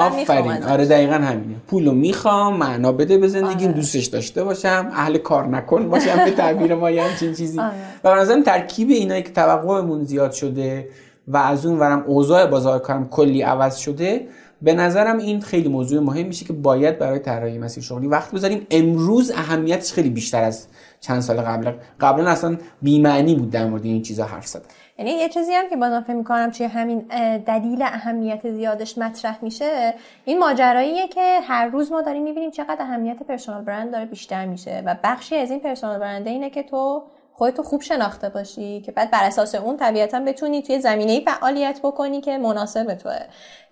آفرین 0.02 0.64
آره 0.64 0.86
دقیقا 0.86 1.14
همینه 1.14 1.56
پولو 1.68 1.92
می‌خوام 1.92 2.58
معنا 2.58 2.92
بده 2.92 3.18
به 3.18 3.28
زندگیم 3.28 3.68
آره. 3.68 3.78
دوستش 3.78 4.06
داشته 4.06 4.44
باشم 4.44 4.92
اهل 4.94 5.18
کار 5.18 5.48
نکن 5.48 5.90
باشم 5.90 6.26
به 6.26 6.32
تعبیر 6.32 6.76
ما 6.76 6.92
یه 6.92 7.04
همچین 7.04 7.34
چیزی 7.34 7.60
آره. 7.60 7.74
و 8.04 8.16
نظرم 8.16 8.44
ترکیب 8.44 8.90
اینایی 8.90 9.24
که 9.24 9.32
توقعمون 9.32 10.04
زیاد 10.04 10.32
شده 10.32 10.88
و 11.28 11.38
از 11.38 11.66
اون 11.66 11.80
ورم 11.80 12.04
اوضاع 12.08 12.46
بازار 12.46 12.80
کارم 12.80 13.10
کلی 13.10 13.42
عوض 13.42 13.78
شده 13.78 14.28
به 14.62 14.74
نظرم 14.74 15.18
این 15.18 15.42
خیلی 15.42 15.70
موضوع 15.70 16.04
مهم 16.04 16.28
میشه 16.28 16.46
که 16.46 16.54
باید 16.54 17.00
برای 17.00 17.20
طراحی 17.20 17.58
مسیر 17.58 17.84
شغلی 17.84 18.08
وقت 18.08 18.32
بذاریم. 18.32 18.68
امروز 18.72 19.32
اهمیتش 19.32 19.94
خیلی 19.94 20.10
بیشتر 20.10 20.44
از 20.44 20.68
چند 21.00 21.22
سال 21.22 21.38
قبل. 21.38 21.72
قبلا 22.00 22.30
اصلا 22.30 22.58
بی‌معنی 22.82 23.36
بود 23.36 23.50
در 23.50 23.68
مورد 23.68 23.86
این 23.86 24.02
چیزا 24.02 24.26
حرف 24.26 24.48
زدن. 24.48 24.66
یعنی 24.98 25.12
یه 25.12 25.30
چیزی 25.30 25.54
هم 25.54 25.70
که 25.70 25.76
بازم 25.76 26.02
فکر 26.02 26.14
می‌کنم 26.14 26.52
چیه 26.52 26.68
همین 26.68 27.00
دلیل 27.46 27.82
اهمیت 27.82 28.52
زیادش 28.52 28.98
مطرح 28.98 29.40
میشه 29.42 29.94
این 30.26 30.40
ماجراییه 30.40 31.08
که 31.08 31.40
هر 31.44 31.68
روز 31.68 31.92
ما 31.92 32.02
داریم 32.02 32.24
می‌بینیم 32.24 32.52
چقدر 32.52 32.82
اهمیت 32.82 33.24
پرسونال 33.24 33.64
برند 33.64 33.92
داره 33.92 34.06
بیشتر 34.06 34.46
میشه. 34.46 34.84
و 34.86 34.96
بخشی 35.04 35.36
از 35.36 35.52
این 35.52 35.60
پرسونال 35.60 36.00
برند 36.00 36.28
اینه 36.28 36.50
که 36.50 36.64
تو 36.64 37.04
خودتو 37.38 37.64
خوب 37.64 37.82
شناخته 37.82 38.30
باشی 38.30 38.82
که 38.82 38.92
بعد 38.92 39.12
بر 39.12 39.24
اساس 39.24 39.56
اون 39.56 39.78
طبیعتا 39.78 40.20
بتونی 40.20 40.62
توی 40.62 40.80
زمینه 40.80 41.22
فعالیت 41.26 41.80
بکنی 41.84 42.22
که 42.22 42.38
مناسب 42.38 42.94
توه. 42.94 43.20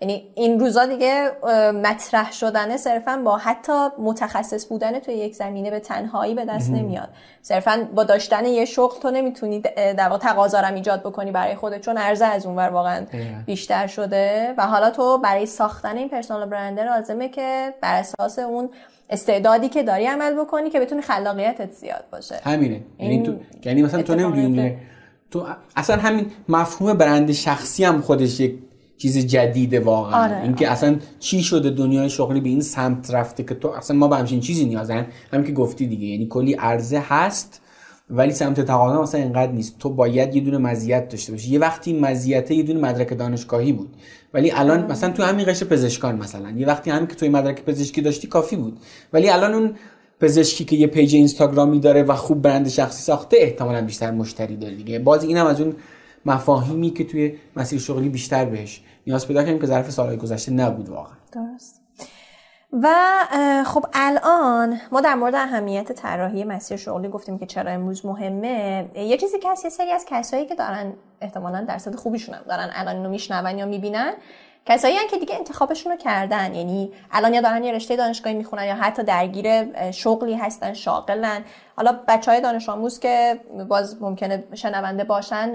یعنی 0.00 0.32
این 0.34 0.60
روزا 0.60 0.86
دیگه 0.86 1.30
مطرح 1.74 2.32
شدن 2.32 2.76
صرفا 2.76 3.22
با 3.24 3.36
حتی 3.36 3.88
متخصص 3.98 4.66
بودن 4.66 4.98
توی 4.98 5.14
یک 5.14 5.34
زمینه 5.34 5.70
به 5.70 5.80
تنهایی 5.80 6.34
به 6.34 6.44
دست 6.44 6.70
نمیاد. 6.70 7.08
صرفا 7.42 7.88
با 7.94 8.04
داشتن 8.04 8.44
یه 8.44 8.64
شغل 8.64 9.00
تو 9.00 9.10
نمی‌تونی 9.10 9.60
در 9.60 10.08
واقع 10.08 10.18
تقاضا 10.18 10.58
ایجاد 10.58 11.00
بکنی 11.00 11.30
برای 11.30 11.54
خودت 11.54 11.80
چون 11.80 11.98
عرضه 11.98 12.24
از 12.24 12.46
اونور 12.46 12.68
واقعا 12.68 13.06
بیشتر 13.46 13.86
شده. 13.86 14.54
و 14.58 14.66
حالا 14.66 14.90
تو 14.90 15.18
برای 15.18 15.46
ساختن 15.46 15.96
این 15.96 16.08
پرسونال 16.08 16.48
برند 16.48 16.80
لازمه 16.80 17.28
که 17.28 17.74
بر 17.80 17.94
اساس 17.94 18.38
اون 18.38 18.70
استعدادی 19.10 19.68
که 19.68 19.82
داری 19.82 20.06
عمل 20.06 20.34
بکنی 20.34 20.70
که 20.70 20.80
بتونی 20.80 21.02
خلاقیتت 21.02 21.72
زیاد 21.72 22.04
باشه. 22.12 22.40
همینه. 22.44 22.80
یعنی 22.98 23.22
تو 23.22 23.34
یعنی 23.64 23.82
مثلا 23.82 24.02
تو 24.02 24.14
نمی‌دونی 24.14 24.76
تو 25.30 25.46
اصلا 25.76 25.96
همین 25.96 26.26
مفهوم 26.48 26.94
برند 26.94 27.32
شخصی 27.32 27.84
هم 27.84 28.00
خودش 28.00 28.40
یک 28.40 28.58
چیز 28.98 29.18
جدیده 29.18 29.80
واقعا. 29.80 30.24
آره. 30.24 30.42
اینکه 30.42 30.70
اصلا 30.70 30.96
چی 31.18 31.42
شده 31.42 31.70
دنیای 31.70 32.10
شغلی 32.10 32.40
به 32.40 32.48
این 32.48 32.60
سمت 32.60 33.14
رفته 33.14 33.42
که 33.42 33.54
تو 33.54 33.68
اصلا 33.68 33.96
ما 33.96 34.08
به 34.08 34.16
همچین 34.16 34.40
چیزی 34.40 34.64
نیازن؟ 34.64 35.06
همین 35.32 35.46
که 35.46 35.52
گفتی 35.52 35.86
دیگه. 35.86 36.06
یعنی 36.06 36.26
کلی 36.26 36.54
عرضه 36.54 36.98
هست 36.98 37.60
ولی 38.10 38.32
سمت 38.32 38.60
تقاضا 38.60 39.02
مثلا 39.02 39.20
اینقدر 39.20 39.52
نیست. 39.52 39.78
تو 39.78 39.90
باید 39.90 40.36
یه 40.36 40.42
دونه 40.42 40.58
مزیت 40.58 41.08
داشته 41.08 41.32
باشی. 41.32 41.50
یه 41.50 41.58
وقتی 41.58 42.00
مزیت 42.00 42.50
یه 42.50 42.62
دونه 42.62 42.80
مدرک 42.80 43.18
دانشگاهی 43.18 43.72
بود. 43.72 43.96
ولی 44.34 44.50
الان 44.50 44.92
مثلا 44.92 45.10
تو 45.10 45.22
همین 45.22 45.46
قشر 45.46 45.66
پزشکان 45.66 46.16
مثلا. 46.16 46.50
یه 46.50 46.66
وقتی 46.66 46.90
همین 46.90 47.06
که 47.06 47.14
توی 47.14 47.28
مدرک 47.28 47.64
پزشکی 47.64 48.02
داشتی 48.02 48.26
کافی 48.26 48.56
بود. 48.56 48.78
ولی 49.12 49.28
الان 49.28 49.54
اون 49.54 49.74
پزشکی 50.20 50.64
که 50.64 50.76
یه 50.76 50.86
پیج 50.86 51.14
اینستاگرامی 51.14 51.80
داره 51.80 52.02
و 52.02 52.14
خوب 52.14 52.42
برند 52.42 52.68
شخصی 52.68 53.02
ساخته 53.02 53.36
احتمالا 53.40 53.82
بیشتر 53.82 54.10
مشتری 54.10 54.56
داره 54.56 54.74
دیگه. 54.74 54.98
باز 54.98 55.24
اینم 55.24 55.46
از 55.46 55.60
اون 55.60 55.76
مفاهیمی 56.26 56.90
که 56.90 57.04
توی 57.04 57.34
مسیر 57.56 57.80
شغلی 57.80 58.08
بیشتر 58.08 58.44
بهش 58.44 58.82
نیاز 59.06 59.28
پیدا 59.28 59.44
کنیم 59.44 59.58
که 59.58 59.66
ظرف 59.66 59.90
سالهای 59.90 60.16
گذشته 60.16 60.52
نبود 60.52 60.88
واقعا. 60.88 61.14
درست. 61.32 61.83
و 62.82 62.88
خب 63.66 63.84
الان 63.92 64.80
ما 64.92 65.00
در 65.00 65.14
مورد 65.14 65.34
اهمیت 65.34 65.92
طراحی 65.92 66.44
مسیر 66.44 66.76
شغلی 66.76 67.08
گفتیم 67.08 67.38
که 67.38 67.46
چرا 67.46 67.70
امروز 67.70 68.06
مهمه. 68.06 68.90
یه 68.94 69.16
چیزی 69.16 69.38
که 69.38 69.48
یه 69.64 69.70
سری 69.70 69.90
از 69.90 70.04
کسایی 70.08 70.46
که 70.46 70.54
دارن 70.54 70.92
احتمالا 71.20 71.64
درصد 71.64 71.94
خوبیشون 71.94 72.34
هم 72.34 72.42
دارن 72.48 72.70
الان 72.72 72.96
اینو 72.96 73.08
میشنون 73.08 73.58
یا 73.58 73.66
می‌بینن. 73.66 74.12
کسایی 74.66 74.96
که 75.10 75.18
دیگه 75.18 75.34
انتخابشون 75.34 75.92
رو 75.92 75.98
کردن. 75.98 76.54
یعنی 76.54 76.92
الان 77.12 77.34
یا 77.34 77.40
دارن 77.40 77.64
یه 77.64 77.72
رشته 77.72 77.96
دانشگاهی 77.96 78.36
می‌خونن 78.36 78.64
یا 78.64 78.74
حتی 78.74 79.02
درگیر 79.02 79.46
شغلی 79.90 80.34
هستن 80.34 80.72
شاغلن. 80.72 81.44
حالا 81.76 81.98
بچه 82.08 82.30
های 82.30 82.40
دانش 82.40 82.68
آموز 82.68 83.00
که 83.00 83.40
باز 83.68 84.02
ممکنه 84.02 84.44
شنونده 84.54 85.04
باشن 85.04 85.52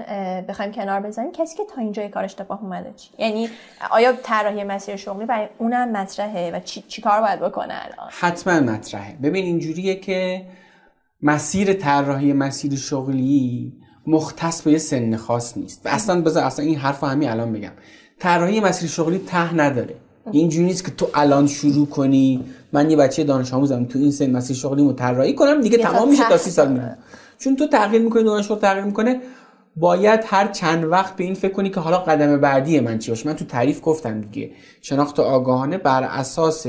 بخوایم 0.48 0.72
کنار 0.72 1.00
بزنیم 1.00 1.32
کسی 1.32 1.56
که 1.56 1.62
تا 1.74 1.80
اینجا 1.80 2.08
کار 2.08 2.24
اشتباه 2.24 2.62
اومده 2.62 2.94
چی؟ 2.96 3.10
یعنی 3.18 3.50
آیا 3.90 4.12
طراحی 4.12 4.64
مسیر 4.64 4.96
شغلی 4.96 5.26
برای 5.26 5.48
اونم 5.58 5.92
مطرحه 5.92 6.50
و 6.54 6.60
چی, 6.60 6.82
چی 6.82 7.02
کار 7.02 7.20
باید 7.20 7.40
بکنه 7.40 7.74
الان؟ 7.74 8.08
حتما 8.10 8.60
مطرحه. 8.60 9.16
ببین 9.22 9.44
اینجوریه 9.44 9.94
که 9.94 10.46
مسیر 11.22 11.72
طراحی 11.72 12.32
مسیر 12.32 12.76
شغلی 12.76 13.72
مختص 14.06 14.62
به 14.62 14.78
سن 14.78 15.16
خاص 15.16 15.56
نیست. 15.56 15.86
و 15.86 15.88
اصلا 15.88 16.20
بذار 16.20 16.44
اصلا 16.44 16.64
این 16.64 16.76
حرف 16.76 17.04
همین 17.04 17.28
الان 17.28 17.52
بگم. 17.52 17.72
طراحی 18.20 18.60
مسیر 18.60 18.88
شغلی 18.88 19.18
ته 19.18 19.54
نداره. 19.54 19.94
اینجوری 20.32 20.66
نیست 20.66 20.84
که 20.84 20.90
تو 20.90 21.08
الان 21.14 21.46
شروع 21.46 21.86
کنی 21.86 22.44
من 22.72 22.90
یه 22.90 22.96
بچه 22.96 23.24
دانش 23.24 23.54
آموزم 23.54 23.84
تو 23.84 23.98
این 23.98 24.10
سن 24.10 24.30
مسیر 24.30 24.56
شغلی 24.56 24.82
رو 24.82 24.92
طراحی 24.92 25.34
کنم 25.34 25.60
دیگه 25.60 25.78
تمام 25.78 26.10
میشه 26.10 26.28
تا 26.28 26.36
سی 26.36 26.50
سال 26.50 26.72
میرم 26.72 26.98
چون 27.38 27.56
تو 27.56 27.66
تغییر 27.66 28.02
می‌کنی 28.02 28.24
دانش 28.24 28.46
تغییر 28.46 28.84
می‌کنه 28.84 29.20
باید 29.76 30.20
هر 30.26 30.46
چند 30.48 30.84
وقت 30.84 31.16
به 31.16 31.24
این 31.24 31.34
فکر 31.34 31.52
کنی 31.52 31.70
که 31.70 31.80
حالا 31.80 31.98
قدم 31.98 32.40
بعدی 32.40 32.80
من 32.80 32.98
چی 32.98 33.10
باشه؟ 33.10 33.28
من 33.28 33.36
تو 33.36 33.44
تعریف 33.44 33.80
گفتم 33.82 34.20
دیگه. 34.20 34.50
شناخت 34.82 35.20
آگاهانه 35.20 35.78
بر 35.78 36.02
اساس 36.02 36.66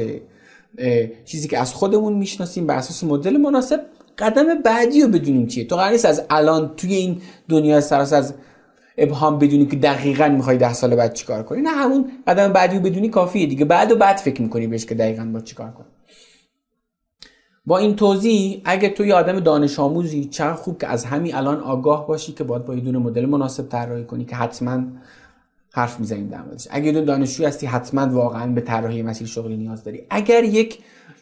چیزی 1.26 1.48
که 1.48 1.60
از 1.60 1.74
خودمون 1.74 2.14
می‌شناسیم 2.14 2.68
بر 2.68 2.76
اساس 2.76 3.04
مدل 3.04 3.38
مناسب 3.38 3.82
قدم 4.18 4.62
بعدی 4.62 5.02
رو 5.02 5.08
بدونیم 5.08 5.48
چیه. 5.48 5.66
تو 5.66 5.76
قرار 5.76 5.92
نیست 5.92 6.06
از 6.06 6.22
الان 6.30 6.72
توی 6.78 6.96
این 6.96 7.22
دنیا 7.50 7.82
سراس 7.82 8.14
از 8.14 8.34
ابهام 8.98 9.40
بدونی 9.40 9.66
که 9.66 9.76
دقیقا 9.76 10.28
می‌خوای 10.28 10.58
ده 10.58 10.74
سال 10.74 10.96
بعد 10.96 11.14
چیکار 11.14 11.44
کنی. 11.44 11.62
نه 11.62 11.70
همون 11.70 12.12
قدم 12.28 12.54
بعدی 12.54 12.78
رو 12.78 12.84
بدونی 12.84 13.10
کافیه 13.10 13.46
دیگه. 13.46 13.66
بعد 13.66 13.92
و 13.92 13.96
بعد 13.96 14.18
فکر 14.18 14.42
می‌کنی 14.42 14.68
بهش 14.68 14.86
که 14.86 14.96
دقیقا 14.96 15.26
با 15.26 15.40
چیکار 15.40 15.72
کنی. 15.72 15.88
با 17.66 17.78
این 17.78 17.96
توضیح 17.96 18.62
اگه 18.66 18.90
تو 18.90 19.06
یه 19.06 19.14
آدم 19.14 19.40
دانش 19.40 19.80
آموزی 19.80 20.26
چقدر 20.26 20.54
خوب 20.54 20.78
که 20.78 20.88
از 20.88 21.06
همین 21.06 21.36
الان 21.36 21.60
آگاه 21.60 22.08
باشی 22.08 22.34
که 22.34 22.44
باید 22.44 22.66
با 22.66 22.76
یه 22.76 22.82
دونه 22.82 22.98
مدل 22.98 23.26
مناسب 23.26 23.70
طراحی 23.70 24.04
کنی 24.04 24.26
که 24.26 24.36
حتما 24.36 24.84
حرف 25.74 26.00
می‌زنیم 26.00 26.28
در 26.28 26.42
موردش. 26.42 26.68
اگه 26.72 26.92
دو 26.92 27.02
دانشجو 27.02 27.46
هستی 27.46 27.68
حتما 27.68 28.08
واقعا 28.08 28.48
به 28.48 28.62
طراحی 28.62 29.02
مسیر 29.02 29.28
شغلی 29.28 29.58
نیاز 29.58 29.84
داری. 29.84 30.04
اگر 30.10 30.44
یک 30.44 30.80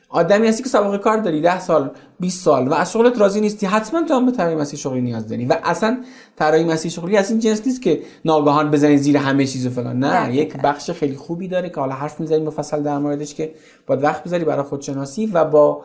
آدمی 0.09 0.47
هستی 0.47 0.63
که 0.63 0.69
سابقه 0.69 0.97
کار 0.97 1.17
داری 1.17 1.41
10 1.41 1.59
سال 1.59 1.91
20 2.19 2.43
سال 2.43 2.67
و 2.67 2.73
از 2.73 2.91
شغلت 2.91 3.19
راضی 3.19 3.41
نیستی. 3.41 3.65
حتما 3.65 4.03
تو 4.03 4.13
هم 4.13 4.25
به 4.25 4.31
طراحی 4.31 4.55
مسیر 4.55 4.79
شغلی 4.79 5.01
نیاز 5.01 5.27
داری 5.27 5.45
و 5.45 5.57
اصلا 5.63 5.97
طراحی 6.35 6.63
مسیر 6.63 6.91
شغلی 6.91 7.17
از 7.17 7.31
این 7.31 7.39
جنس 7.39 7.67
نیست 7.67 7.81
که 7.81 7.99
ناگهان 8.25 8.71
بزنی 8.71 8.97
زیر 8.97 9.17
همه 9.17 9.45
چیز 9.45 9.67
و 9.67 9.69
فلان. 9.69 9.99
نه 9.99 10.35
یک 10.35 10.57
بخش 10.57 10.91
خیلی 10.91 11.15
خوبی 11.15 11.47
داره 11.47 11.69
که 11.69 11.79
حالا 11.79 11.93
حرف 11.93 12.19
می‌زنیم 12.19 12.43
مفصل 12.43 12.83
در 12.83 12.97
موردش 12.97 13.35
که 13.35 13.51
باید 13.87 14.03
وقت 14.03 14.23
بذاری 14.23 14.43
برای 14.43 14.63
خودشناسی 14.63 15.25
و 15.25 15.45
با 15.45 15.81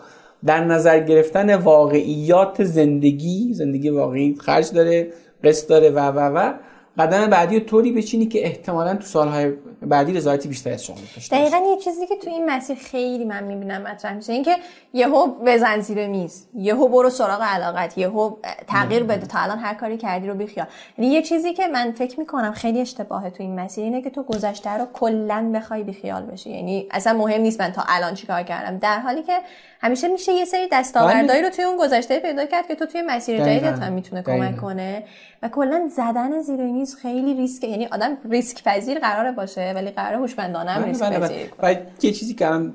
در 0.46 0.64
نظر 0.64 1.00
گرفتن 1.00 1.54
واقعیات 1.54 2.64
زندگی 2.64 3.48
زندگی 3.52 3.88
واقعی 3.88 4.34
خرج 4.34 4.72
داره 4.72 5.12
قصد 5.44 5.68
داره 5.68 5.90
و 5.90 5.98
و 5.98 6.20
و 6.20 6.52
قدم 6.98 7.26
بعدی 7.26 7.58
رو 7.58 7.64
طوری 7.64 7.92
بچینی 7.92 8.26
که 8.26 8.46
احتمالا 8.46 8.94
تو 8.94 9.02
سالهای 9.02 9.52
بعدی 9.88 10.12
رضایتی 10.12 10.48
بیشتری 10.48 10.74
از 10.74 10.84
شما 10.84 10.96
داشته 11.14 11.36
دقیقا 11.36 11.56
یه 11.70 11.76
چیزی 11.76 12.06
که 12.06 12.16
تو 12.16 12.30
این 12.30 12.50
مسیر 12.50 12.76
خیلی 12.76 13.24
من 13.24 13.44
می‌بینم 13.44 13.82
مطرح 13.82 14.12
میشه 14.12 14.32
اینکه 14.32 14.56
یهو 14.92 15.26
بزن 15.26 15.80
زیر 15.80 16.06
میز 16.06 16.46
یهو 16.54 16.88
برو 16.88 17.10
سراغ 17.10 17.42
علاقت 17.42 17.98
یهو 17.98 18.36
تغییر 18.68 19.02
بده 19.02 19.26
تا 19.26 19.38
الان 19.38 19.58
هر 19.58 19.74
کاری 19.74 19.96
کردی 19.96 20.28
رو 20.28 20.34
بیخیال. 20.34 20.66
یعنی 20.98 21.10
یه 21.12 21.22
چیزی 21.22 21.52
که 21.52 21.66
من 21.66 21.92
فکر 21.92 22.20
می‌کنم 22.20 22.52
خیلی 22.52 22.80
اشتباهه 22.80 23.30
تو 23.30 23.42
این 23.42 23.60
مسیر 23.60 23.84
اینه 23.84 24.02
که 24.02 24.10
تو 24.10 24.22
گذشته 24.22 24.70
رو 24.70 24.86
کلا 24.92 25.52
بخوای 25.54 25.82
بیخیال 25.82 26.22
بشی. 26.22 26.50
یعنی 26.50 26.88
اصلا 26.90 27.18
مهم 27.18 27.40
نیست 27.40 27.60
من 27.60 27.72
تا 27.72 27.84
الان 27.88 28.14
چیکار 28.14 28.42
کردم. 28.42 28.78
در 28.78 28.98
حالی 28.98 29.22
که 29.22 29.38
همیشه 29.80 30.08
میشه 30.08 30.32
یه 30.32 30.44
سری 30.44 30.68
دستاوردهایی 30.72 31.42
رو 31.42 31.50
توی 31.50 31.64
اون 31.64 31.76
گذشته 31.76 32.20
پیدا 32.20 32.46
کرد 32.46 32.68
که 32.68 32.74
تو 32.74 32.86
توی 32.86 33.02
مسیر 33.02 33.38
جدیدت 33.38 33.78
هم 33.78 33.92
می‌تونه 33.92 34.22
کمک 34.22 34.56
کنه. 34.56 35.04
و 35.42 35.48
کلا 35.48 35.88
زدن 35.88 36.40
زیر 36.40 36.60
میز 36.60 36.96
خیلی 36.96 37.34
ریسک 37.34 37.64
یعنی 37.64 37.86
آدم 37.86 38.16
ریسک 38.30 38.64
پذیر 38.64 38.98
قراره 38.98 39.32
باشه. 39.32 39.72
ولی 39.74 39.90
قراره 39.90 40.18
هوشمندانه 40.18 40.70
هم 40.70 40.84
ریسک 40.84 41.12
پذیر 41.12 41.46
کنه. 41.46 41.70
و 41.70 41.76
یه 42.02 42.12
چیزی 42.12 42.34
که 42.34 42.46
الان 42.46 42.74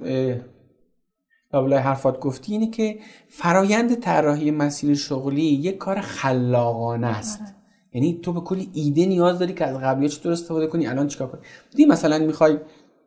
قبل 1.53 1.73
حرفات 1.73 2.19
گفتی 2.19 2.53
اینه 2.53 2.69
که 2.69 2.99
فرایند 3.29 3.99
طراحی 3.99 4.51
مسیر 4.51 4.95
شغلی 4.95 5.41
یک 5.41 5.77
کار 5.77 6.01
خلاقانه 6.01 7.07
است. 7.07 7.41
آره. 7.41 7.51
یعنی 7.93 8.19
تو 8.23 8.33
به 8.33 8.39
کلی 8.39 8.69
ایده 8.73 9.05
نیاز 9.05 9.39
داری 9.39 9.53
که 9.53 9.65
از 9.65 9.77
قبلیه 9.77 10.09
چطور 10.09 10.31
استفاده 10.31 10.67
کنی 10.67 10.87
الان 10.87 11.07
چیکار 11.07 11.27
کنی؟ 11.27 11.41
دی 11.75 11.85
مثلا 11.85 12.19
می‌خوای 12.19 12.57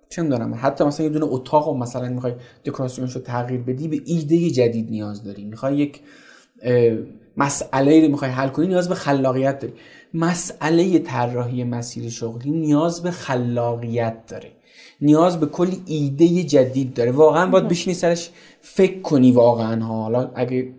چه 0.09 0.23
می‌دونم 0.23 0.59
حتی 0.63 0.85
مثلا 0.85 1.07
یه 1.07 1.13
دونه 1.13 1.25
اتاق 1.29 1.69
و 1.69 1.79
مثلا 1.79 2.09
می‌خوای 2.09 2.35
دکوراسیونش 2.65 3.13
رو 3.13 3.21
تغییر 3.21 3.61
بدی 3.61 3.89
به 3.89 4.01
ایده 4.05 4.51
جدید 4.51 4.91
نیاز 4.91 5.25
داری. 5.25 5.45
می‌خوای 5.45 5.77
یک 5.77 6.01
مسئله 7.37 8.01
رو 8.01 8.09
می‌خوای 8.09 8.31
حل 8.31 8.49
کنی 8.49 8.67
نیاز 8.67 8.89
به 8.89 8.95
خلاقیت 8.95 9.59
داری. 9.59 9.75
مسئله 10.15 10.99
طراحی 10.99 11.65
مسیر 11.65 12.11
شغلی 12.11 12.51
نیاز 12.51 13.03
به 13.03 13.11
خلاقیت 13.11 14.27
داره. 14.27 14.53
نیاز 15.01 15.41
به 15.41 15.47
کلی 15.47 15.83
ایده 15.87 16.43
جدید 16.43 16.95
داره. 16.95 17.11
واقعا 17.11 17.47
باید 17.47 17.69
بشینی 17.69 17.95
سرش 17.95 18.31
فکر 18.61 19.01
کنی 19.01 19.33
واقعا 19.33 19.85
حالا 19.85 20.31
اگه 20.35 20.73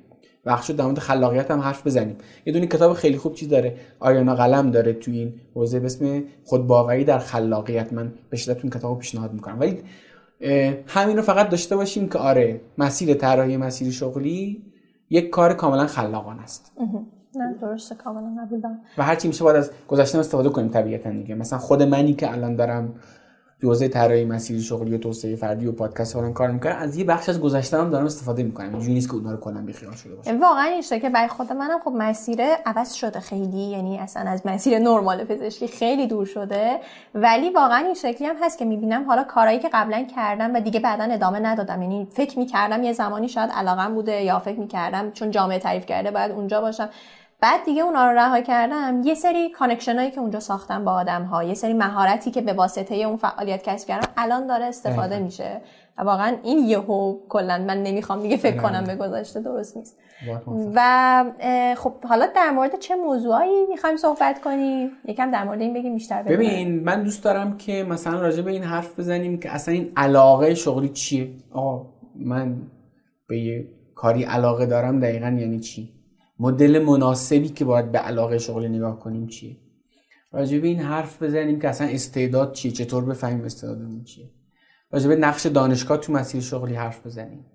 وقت 0.46 0.64
شد 0.64 0.76
در 0.76 0.86
مورد 0.86 1.00
خلاقیت 1.00 1.52
هم 1.52 1.60
حرف 1.60 1.88
بزنیم. 1.88 2.16
یه 2.46 2.54
دونه 2.54 2.68
کتاب 2.68 2.94
خیلی 2.94 3.18
خوب 3.18 3.34
چیز 3.34 3.50
داره. 3.50 3.76
آریانا 4.00 4.36
قلم 4.36 4.72
داره 4.72 4.94
تو 4.94 5.12
این 5.12 5.34
حوزه 5.56 5.80
به 5.80 5.86
اسم 5.86 6.24
خودباوری 6.44 7.04
در 7.04 7.20
خلاقیت. 7.20 7.94
من 7.94 8.14
به 8.30 8.38
شدت 8.38 8.58
این 8.58 8.70
کتابو 8.70 8.96
پیشنهاد 8.96 9.34
می‌کنم. 9.34 9.60
ولی 9.60 9.78
همین 10.88 11.18
رو 11.18 11.24
فقط 11.24 11.50
داشته 11.50 11.76
باشیم 11.76 12.10
که 12.10 12.18
آره 12.18 12.62
مسیر 12.78 13.14
طراحی 13.14 13.58
مسیر 13.58 13.92
شغلی 13.92 14.64
یک 15.10 15.30
کار 15.30 15.54
کاملا 15.54 15.88
خلاقانه 15.88 16.42
است. 16.42 16.72
نه 17.36 17.56
درسته 17.62 17.96
کاملا 17.96 18.42
قبول 18.42 18.60
دارم 18.60 18.80
و 18.98 19.04
هرچی 19.04 19.28
میشه 19.28 19.44
باید 19.44 19.58
از 19.58 19.72
گذشته 19.88 20.20
استفاده 20.20 20.50
کنیم 20.50 20.70
طبیعتا 20.70 21.10
دیگه. 21.10 21.36
مثلا 21.36 21.60
خود 21.60 21.84
منی 21.84 22.14
که 22.14 22.32
الان 22.32 22.56
دارم 22.56 22.94
تو 23.62 23.70
حوزه 23.70 23.88
طراحی 23.88 24.26
مسیر 24.26 24.62
شغلی 24.62 24.96
و 24.96 24.98
توسعه 24.98 25.36
فردی 25.36 25.68
و 25.68 25.72
پادکست 25.72 26.14
فلان 26.14 26.34
کار 26.34 26.52
می‌کنم 26.52 26.76
از 26.76 26.98
یه 26.98 27.04
بخش 27.04 27.30
از 27.30 27.42
گذشته 27.42 27.78
هم 27.78 27.90
دارم 27.90 28.06
استفاده 28.06 28.44
می‌کنم. 28.44 28.70
اینجوری 28.70 28.94
نیست 28.94 29.10
که 29.10 29.16
اونها 29.16 29.32
رو 29.32 29.38
کلا 29.38 29.62
بیخیال 29.62 29.94
شده 29.94 30.16
باشه 30.16 30.34
واقعا 30.34 30.64
این 30.64 31.00
که 31.00 31.10
برای 31.10 31.28
خود 31.28 31.54
منم 31.54 31.80
خب 31.80 31.92
مسیر 31.98 32.42
عوض 32.66 32.94
شده 32.94 33.20
خیلی. 33.20 33.58
یعنی 33.58 34.00
اصلا 34.00 34.32
از 34.32 34.42
مسیر 34.46 34.80
نرمال 34.80 35.24
پزشکی 35.24 35.68
خیلی 35.68 36.08
دور 36.08 36.26
شده. 36.26 36.80
ولی 37.16 37.50
واقعا 37.50 37.78
این 37.78 37.94
شکلی 37.94 38.28
هم 38.28 38.36
هست 38.42 38.58
که 38.58 38.66
می‌بینم 38.66 39.04
حالا 39.04 39.24
کارهایی 39.24 39.60
که 39.60 39.70
قبلا 39.74 40.06
کردم 40.16 40.56
و 40.56 40.60
دیگه 40.60 40.80
بعدا 40.80 41.04
ادامه 41.04 41.40
ندادم. 41.40 41.82
یعنی 41.82 42.08
فکر 42.12 42.40
می‌کردم 42.40 42.84
یه 42.84 42.94
زمانی 42.94 43.30
شاید 43.30 43.50
علاقم 43.50 43.94
بوده 43.94 44.24
یا 44.24 44.40
فکر 44.40 44.60
می‌کردم 44.60 45.12
چون 45.12 45.32
جامعه 45.32 45.60
تعریف 45.60 45.86
کرده 45.86 46.12
باید 46.12 46.32
اونجا 46.32 46.62
باشم. 46.62 46.90
بعد 47.44 47.66
دیگه 47.66 47.82
اونا 47.82 48.12
رو 48.12 48.18
رها 48.18 48.42
کردم 48.42 49.02
یه 49.06 49.14
سری 49.16 49.50
connection 49.50 49.96
هایی 49.96 50.12
که 50.12 50.20
اونجا 50.20 50.40
ساختم 50.40 50.86
با 50.86 50.92
آدم 50.92 51.24
ها 51.24 51.44
یه 51.44 51.54
سری 51.54 51.74
مهارتی 51.74 52.32
که 52.32 52.42
به 52.42 52.54
واسطه 52.54 52.96
اون 52.96 53.18
فعالیت 53.18 53.64
کسب 53.64 53.88
کردم 53.88 54.08
الان 54.18 54.48
داره 54.48 54.66
استفاده 54.66 55.20
میشه. 55.20 55.62
و 55.98 56.02
واقعا 56.02 56.38
این 56.44 56.60
یهو 56.60 57.18
کلا 57.30 57.64
من 57.68 57.84
نمی‌خوام 57.84 58.22
دیگه 58.22 58.38
فکر 58.38 58.62
کنم 58.62 58.84
به 58.84 58.96
گذشته 58.96 59.40
درست 59.40 59.78
نیست. 59.78 60.00
و 60.76 61.24
خب 61.78 62.04
حالا 62.04 62.28
در 62.36 62.52
مورد 62.52 62.80
چه 62.80 62.96
موضوعایی 62.96 63.66
می‌خوایم 63.70 63.98
صحبت 63.98 64.42
کنیم؟ 64.42 64.92
یکم 65.06 65.32
در 65.32 65.44
مورد 65.44 65.62
این 65.62 65.74
بگیم 65.74 65.94
بیشتر 65.94 66.24
ببین 66.24 66.84
من 66.84 67.04
دوست 67.04 67.24
دارم 67.24 67.58
که 67.58 67.84
مثلا 67.90 68.20
راجع 68.20 68.42
به 68.42 68.52
این 68.52 68.64
حرف 68.64 69.00
بزنیم 69.00 69.40
که 69.40 69.52
اصلا 69.52 69.74
این 69.74 69.92
علاقه 69.98 70.56
شغلی 70.56 70.90
چیه؟ 70.90 71.30
آقا 71.52 71.86
من 72.16 72.62
به 73.28 73.40
یه 73.40 73.68
کاری 73.96 74.24
علاقه 74.24 74.66
دارم 74.66 75.00
دقیقا 75.00 75.28
یعنی 75.40 75.60
چی؟ 75.60 75.93
مدل 76.40 76.84
مناسبی 76.84 77.50
که 77.50 77.66
باید 77.66 77.92
به 77.92 78.00
علاقه 78.00 78.38
شغلی 78.38 78.70
نگاه 78.70 79.00
کنیم 79.00 79.28
چیه؟ 79.28 79.58
راجع 80.32 80.60
به 80.60 80.68
این 80.68 80.80
حرف 80.80 81.24
بزنیم 81.24 81.60
که 81.60 81.70
اصلا 81.70 81.88
استعداد 81.88 82.54
چیه؟ 82.54 82.72
چطور 82.72 83.06
بفهمیم 83.06 83.46
استعدادمون 83.46 84.04
چیه؟ 84.04 84.30
راجع 84.92 85.08
به 85.08 85.16
نقش 85.16 85.46
دانشگاه 85.46 85.98
تو 85.98 86.14
مسیر 86.14 86.42
شغلی 86.42 86.76
حرف 86.76 87.06
بزنیم. 87.06 87.46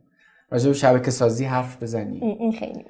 راجع 0.50 0.68
به 0.68 0.72
شبکه 0.72 1.10
سازی 1.10 1.44
حرف 1.44 1.82
بزنیم. 1.82 2.22
این 2.22 2.52
خیلی. 2.52 2.84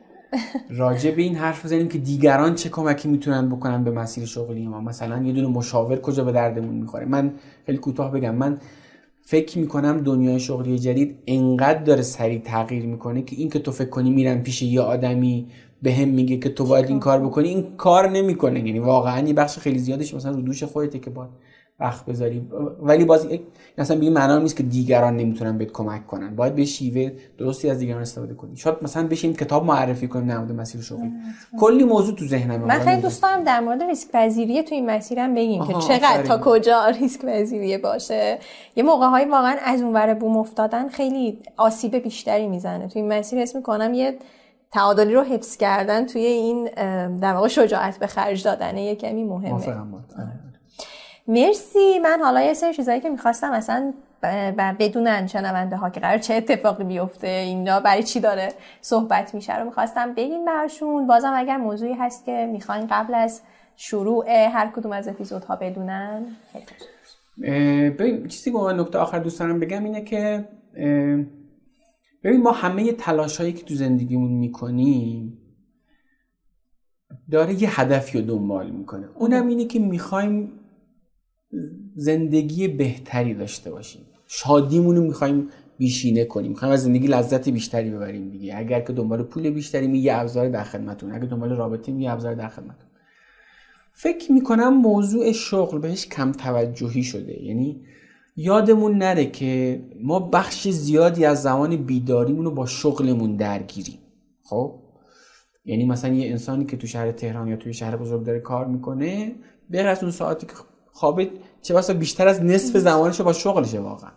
راجع 0.70 1.10
به 1.10 1.22
این 1.22 1.34
حرف 1.34 1.64
بزنیم 1.64 1.88
که 1.88 1.98
دیگران 1.98 2.54
چه 2.54 2.68
کمکی 2.68 3.08
می‌تونن 3.08 3.48
بکنن 3.48 3.84
به 3.84 3.90
مسیر 3.90 4.24
شغلی 4.24 4.66
ما. 4.66 4.80
مثلا 4.80 5.22
یه 5.22 5.32
دونه 5.32 5.48
مشاور 5.48 6.00
کجا 6.00 6.24
به 6.24 6.32
دردمون 6.32 6.74
می‌خوره؟ 6.74 7.04
من 7.04 7.32
خیلی 7.66 7.78
کوتاه 7.78 8.12
بگم. 8.12 8.34
من 8.34 8.58
فکر 9.22 9.58
می‌کنم 9.58 10.00
دنیای 10.00 10.40
شغلی 10.40 10.78
جدید 10.78 11.18
انقدر 11.26 11.82
داره 11.82 12.02
سریع 12.02 12.40
تغییر 12.40 12.86
می‌کنه 12.86 13.22
که 13.22 13.36
این 13.36 13.50
که 13.50 13.58
تو 13.58 13.72
فکر 13.72 13.88
کنی 13.88 14.10
میرم 14.10 14.42
پیش 14.42 14.62
یه 14.62 14.80
آدمی 14.80 15.46
به 15.82 15.92
هم 15.92 16.08
میگه 16.08 16.36
که 16.36 16.48
تو 16.48 16.64
باید 16.64 16.88
این 16.88 17.00
کار 17.00 17.20
بکنی. 17.20 17.48
این 17.48 17.76
کار 17.76 18.10
نمی‌کنه. 18.10 18.66
یعنی 18.66 18.78
واقعا 18.78 19.28
یه 19.28 19.34
بخش 19.34 19.58
خیلی 19.58 19.78
زیادش 19.78 20.14
مثلا 20.14 20.32
رو 20.32 20.42
دوش 20.42 20.64
خودته 20.64 20.98
که 20.98 21.10
باید 21.10 21.30
وقت 21.80 22.06
بذاری. 22.06 22.48
ولی 22.80 23.04
باز 23.04 23.28
مثلا 23.78 23.96
به 23.96 24.04
این 24.04 24.12
معنا 24.12 24.38
نیست 24.38 24.56
که 24.56 24.62
دیگران 24.62 25.16
نمی‌تونن 25.16 25.58
بهت 25.58 25.72
کمک 25.72 26.06
کنن. 26.06 26.36
باید 26.36 26.54
به 26.54 26.64
شیوه 26.64 27.12
درستی 27.38 27.70
از 27.70 27.78
دیگران 27.78 28.02
استفاده 28.02 28.34
کنی. 28.34 28.56
شاید 28.56 28.76
مثلا 28.82 29.06
بشین 29.06 29.32
کتاب 29.32 29.64
معرفی 29.64 30.08
کنیم 30.08 30.26
در 30.26 30.38
مورد 30.38 30.52
مسیر 30.52 30.80
شغلی 30.80 31.12
کلی 31.58 31.84
موضوع 31.84 32.14
تو 32.14 32.26
ذهنم 32.26 32.60
من 32.60 32.78
خیلی 32.78 33.02
دوست 33.02 33.22
دارم 33.22 33.44
در 33.44 33.60
مورد 33.60 33.82
ریسک 33.82 34.10
پذیری 34.12 34.62
تو 34.62 34.74
این 34.74 34.90
مسیرم 34.90 35.34
بگیم 35.34 35.66
که 35.66 35.72
چقدر 35.72 36.22
تا 36.22 36.40
کجا 36.44 36.86
ریسک 36.86 37.24
پذیری 37.24 37.78
باشه. 37.78 38.38
یه 38.76 38.82
موقع 38.82 39.06
های 39.06 39.24
واقعا 39.24 39.56
از 39.64 39.82
اونور 39.82 40.14
بوم 40.14 40.36
افتادن 40.36 40.88
خیلی 40.88 41.38
آسیب 41.56 41.96
بیشتری 41.96 42.46
می‌زنه. 42.46 42.88
تو 42.88 42.98
این 42.98 43.12
مسیر 43.12 43.38
اسم 43.38 43.58
می‌کنم 43.58 43.94
یه 43.94 44.18
تعادلی 44.72 45.14
رو 45.14 45.22
حفظ 45.22 45.56
کردن 45.56 46.06
توی 46.06 46.24
این 46.24 46.64
در 47.20 47.32
واقع 47.32 47.48
شجاعت 47.48 47.98
به 47.98 48.06
خرج 48.06 48.44
دادن 48.44 48.76
یه 48.76 48.94
کمی 48.94 49.24
مهمه. 49.24 49.76
مرسی. 51.28 51.98
من 51.98 52.20
حالا 52.22 52.40
یه 52.40 52.54
سری 52.54 52.74
چیزایی 52.74 53.00
که 53.00 53.10
می‌خواستم 53.10 53.52
اصلا 53.52 53.92
بدونن 54.78 55.26
شنونده 55.26 55.76
ها 55.76 55.90
که 55.90 56.00
قرار 56.00 56.18
چه 56.18 56.34
اتفاقی 56.34 56.84
بیفته 56.84 57.28
اینا 57.28 57.80
برای 57.80 58.02
چی 58.02 58.20
داره 58.20 58.48
صحبت 58.80 59.34
میشه 59.34 59.58
رو 59.58 59.64
می‌خواستم 59.64 60.14
بگین 60.14 60.44
برشون 60.44 61.06
بازم 61.06 61.32
اگر 61.34 61.56
موضوعی 61.56 61.92
هست 61.92 62.24
که 62.24 62.48
می‌خواین 62.52 62.86
قبل 62.90 63.14
از 63.14 63.40
شروع 63.76 64.30
هر 64.30 64.70
کدوم 64.76 64.92
از 64.92 65.08
اپیزودها 65.08 65.56
بدونن 65.56 66.26
چیزی 68.28 68.52
که 68.52 68.58
من 68.58 68.80
نکته 68.80 68.98
آخر 68.98 69.18
دوست 69.18 69.40
دارم 69.40 69.60
بگم 69.60 69.84
اینه 69.84 70.04
که 70.04 70.44
ببین 72.24 72.42
ما 72.42 72.52
همه 72.52 72.92
تلاش 72.92 73.36
هایی 73.36 73.52
که 73.52 73.64
تو 73.64 73.74
زندگیمون 73.74 74.32
می‌کنیم 74.32 75.38
داره 77.30 77.62
یه 77.62 77.80
هدفی 77.80 78.18
رو 78.18 78.26
دنبال 78.26 78.70
می‌کنه. 78.70 79.08
اونم 79.14 79.48
اینه 79.48 79.64
که 79.64 79.78
می‌خوایم 79.78 80.52
زندگی 81.96 82.68
بهتری 82.68 83.34
داشته 83.34 83.70
باشیم. 83.70 84.02
شادیمون 84.26 84.96
رو 84.96 85.02
می‌خوایم 85.02 85.48
بیشینه 85.78 86.24
کنیم. 86.24 86.50
می‌خوایم 86.50 86.74
از 86.74 86.82
زندگی 86.82 87.06
لذت 87.06 87.48
بیشتری 87.48 87.90
ببریم 87.90 88.30
دیگه. 88.30 88.56
اگر 88.56 88.80
که 88.80 88.92
دنبال 88.92 89.22
پول 89.22 89.50
بیشتری 89.50 89.98
یه 89.98 90.14
ابزار 90.14 90.48
در 90.48 90.64
خدمتون. 90.64 91.12
اگر 91.12 91.26
دنبال 91.26 91.50
رابطه 91.50 91.92
یه 91.92 92.12
ابزار 92.12 92.34
در 92.34 92.48
خدمتون. 92.48 92.88
فکر 93.92 94.32
می‌کنم 94.32 94.74
موضوع 94.74 95.32
شغل 95.32 95.78
بهش 95.78 96.06
کم 96.06 96.32
توجهی 96.32 97.02
شده. 97.02 97.44
یعنی 97.44 97.80
یادمون 98.40 98.98
نره 98.98 99.26
که 99.26 99.82
ما 100.02 100.20
بخش 100.20 100.68
زیادی 100.68 101.24
از 101.24 101.42
زمان 101.42 101.76
بیداریمون 101.76 102.44
رو 102.44 102.50
با 102.50 102.66
شغلمون 102.66 103.36
درگیریم. 103.36 103.98
خب؟ 104.44 104.74
یعنی 105.64 105.84
مثلا 105.84 106.14
یه 106.14 106.30
انسانی 106.30 106.64
که 106.64 106.76
تو 106.76 106.86
شهر 106.86 107.12
تهران 107.12 107.48
یا 107.48 107.56
توی 107.56 107.74
شهر 107.74 107.96
بزرگ 107.96 108.24
داره 108.24 108.40
کار 108.40 108.66
می‌کنه 108.66 109.32
به 109.70 109.82
از 109.82 110.02
اون 110.02 110.12
ساعتی 110.12 110.46
که 110.46 110.52
خوابه 110.92 111.30
چه 111.62 111.74
بسا 111.74 111.94
بیشتر 111.94 112.28
از 112.28 112.42
نصف 112.42 112.76
زمانش 112.76 113.20
با 113.20 113.32
شغلشه 113.32 113.80
واقعا. 113.80 114.10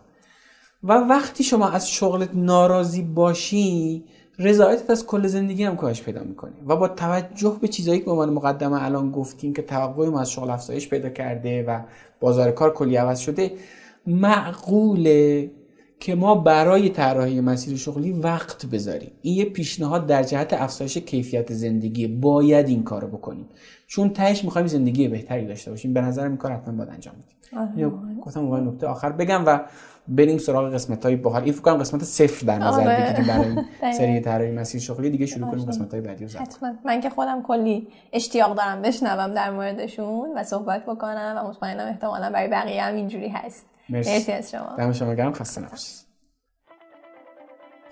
و 0.82 0.92
وقتی 0.92 1.44
شما 1.44 1.68
از 1.68 1.90
شغلت 1.90 2.30
ناراضی 2.34 3.02
باشی 3.02 4.04
رضایتت 4.38 4.90
از 4.90 5.06
کل 5.06 5.26
زندگی 5.26 5.64
هم 5.64 5.76
کاهش 5.76 6.02
پیدا 6.02 6.22
می‌کنه. 6.22 6.52
و 6.66 6.76
با 6.76 6.88
توجه 6.88 7.56
به 7.60 7.68
چیزایی 7.68 7.98
که 7.98 8.04
به 8.04 8.10
عنوان 8.10 8.30
مقدمه 8.30 8.84
الان 8.84 9.10
گفتیم 9.10 9.52
که 9.52 9.62
توقع 9.62 10.08
ما 10.08 10.20
از 10.20 10.30
شغل 10.30 10.50
افزایش 10.50 10.88
پیدا 10.88 11.08
کرده 11.08 11.62
و 11.62 11.80
بازار 12.20 12.50
کار 12.50 12.72
کلی 12.74 12.96
عوض 12.96 13.18
شده 13.18 13.52
معقوله 14.06 15.50
که 16.00 16.14
ما 16.14 16.34
برای 16.34 16.88
طراحی 16.88 17.40
مسیر 17.40 17.76
شغلی 17.76 18.12
وقت 18.12 18.66
بذاریم. 18.66 19.10
این 19.22 19.34
یه 19.36 19.44
پیشنهاد 19.44 20.06
در 20.06 20.22
جهت 20.22 20.52
افزایش 20.52 20.98
کیفیت 20.98 21.52
زندگی. 21.52 22.06
باید 22.06 22.68
این 22.68 22.82
کارو 22.82 23.08
بکنیم. 23.08 23.48
چون 23.86 24.10
تهش 24.10 24.44
می‌خوایم 24.44 24.66
زندگی 24.66 25.08
بهتری 25.08 25.46
داشته 25.46 25.70
باشیم. 25.70 25.94
به 25.94 26.00
نظرم 26.00 26.28
این 26.28 26.36
کار 26.36 26.52
حتما 26.52 26.74
باید 26.74 26.90
انجام 26.90 27.14
بدیم. 27.14 27.36
آره. 27.56 27.92
گفتم 28.20 28.40
اون 28.40 28.68
نکته 28.68 28.86
آخر 28.86 29.12
بگم 29.12 29.42
و 29.46 29.60
بریم 30.08 30.38
سراغ 30.38 30.74
قسمت 30.74 31.06
های 31.06 31.16
باحال. 31.16 31.42
این 31.42 31.52
فکر 31.52 31.74
قسمت 31.74 32.04
صفر 32.04 32.46
در 32.46 32.58
نظر 32.58 32.80
آره. 32.80 33.12
بگیریم 33.12 33.26
برای 33.26 33.64
سری 33.98 34.20
طراحی 34.20 34.50
مسیر 34.50 34.80
شغلی. 34.80 35.10
دیگه 35.10 35.26
شروع 35.26 35.50
کنیم 35.50 35.64
قسمت 35.64 35.90
های 35.90 36.00
بعدی 36.00 36.24
رو 36.26 36.40
حتما. 36.40 36.72
من 36.84 37.00
که 37.00 37.10
خودم 37.10 37.42
کلی 37.42 37.86
اشتیاق 38.12 38.56
دارم 38.56 38.82
بشنوم 38.82 39.34
در 39.34 39.50
موردشون 39.50 40.28
و 40.36 40.44
صحبت 40.44 40.86
بکنم 40.86 41.42
و 41.44 41.48
مطمئنم 41.48 41.88
احتمالا 41.88 42.30
برای 42.30 42.48
بقیه 42.48 42.82
هم 42.82 42.94
اینجوری 42.94 43.28
هست. 43.28 43.71
مرسی. 43.88 44.32
از 44.32 44.50
شما. 44.50 44.76
دم 44.78 44.92
شما 44.92 45.14
گرم 45.14 45.32
خسته 45.32 45.60
نباشید. 45.60 46.02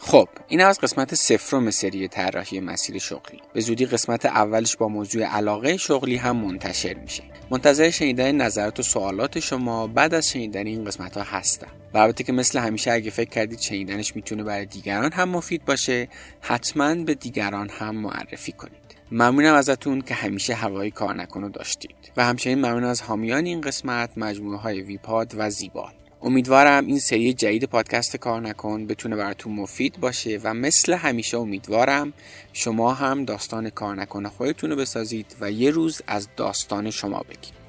خب 0.03 0.29
این 0.48 0.61
از 0.61 0.81
قسمت 0.81 1.14
سفرم 1.14 1.70
سری 1.70 2.09
طراحی 2.09 2.61
مسیر 2.61 2.98
شغلی. 2.98 3.42
به 3.53 3.61
زودی 3.61 3.87
قسمت 3.87 4.26
اولش 4.26 4.76
با 4.76 4.88
موضوع 4.88 5.22
علاقه 5.22 5.76
شغلی 5.76 6.16
هم 6.16 6.37
منتشر 6.37 6.94
میشه. 6.94 7.22
منتظر 7.50 7.90
شنیدن 7.90 8.33
نظرات 8.33 8.81
و 8.81 8.83
سوالات 8.83 9.38
شما 9.38 9.87
بعد 9.87 10.14
از 10.14 10.29
شنیدن 10.29 10.66
این 10.66 10.85
قسمت 10.85 11.16
ها 11.16 11.22
هستم. 11.22 11.70
و 11.94 11.98
البته 11.98 12.24
که 12.24 12.33
مثل 12.33 12.59
همیشه 12.59 12.92
اگه 12.92 13.11
فکر 13.11 13.31
کردید 13.31 13.61
شنیدنش 13.61 14.16
می‌تونه 14.16 14.42
برای 14.42 14.66
دیگران 14.66 15.12
هم 15.12 15.29
مفید 15.29 15.64
باشه 15.64 16.09
حتما 16.40 16.94
به 16.94 17.14
دیگران 17.14 17.68
هم 17.68 17.96
معرفی 17.96 18.53
کنید. 18.53 18.80
ممنونم 19.12 19.55
ازتون 19.55 20.01
که 20.01 20.14
همیشه 20.14 20.55
هوای 20.55 20.90
کار 20.90 21.14
نکنو 21.14 21.49
داشتید. 21.49 21.96
و 22.16 22.25
همچنین 22.25 22.59
ممنون 22.59 22.85
از 22.85 23.03
حامیان 23.03 23.44
این 23.44 23.61
قسمت 23.61 24.11
مجموعه 24.16 24.59
های 24.59 24.81
ویپاد 24.81 25.35
و 25.37 25.51
زیبال 25.51 25.92
امیدوارم 26.23 26.87
این 26.87 26.99
سری 26.99 27.33
جدید 27.33 27.64
پادکست 27.64 28.16
کار 28.16 28.40
نکن 28.40 28.87
بتونه 28.87 29.16
براتون 29.16 29.53
مفید 29.53 30.01
باشه 30.01 30.40
و 30.42 30.55
مثل 30.55 30.92
همیشه 30.92 31.38
امیدوارم 31.38 32.12
شما 32.53 32.94
هم 32.94 33.25
داستان 33.25 33.70
کار 33.70 33.94
نکن 33.94 34.29
خودتون 34.29 34.70
رو 34.70 34.77
بسازید 34.77 35.37
و 35.40 35.51
یه 35.51 35.70
روز 35.70 36.03
از 36.07 36.29
داستان 36.37 36.90
شما 36.90 37.20
بگید. 37.20 37.60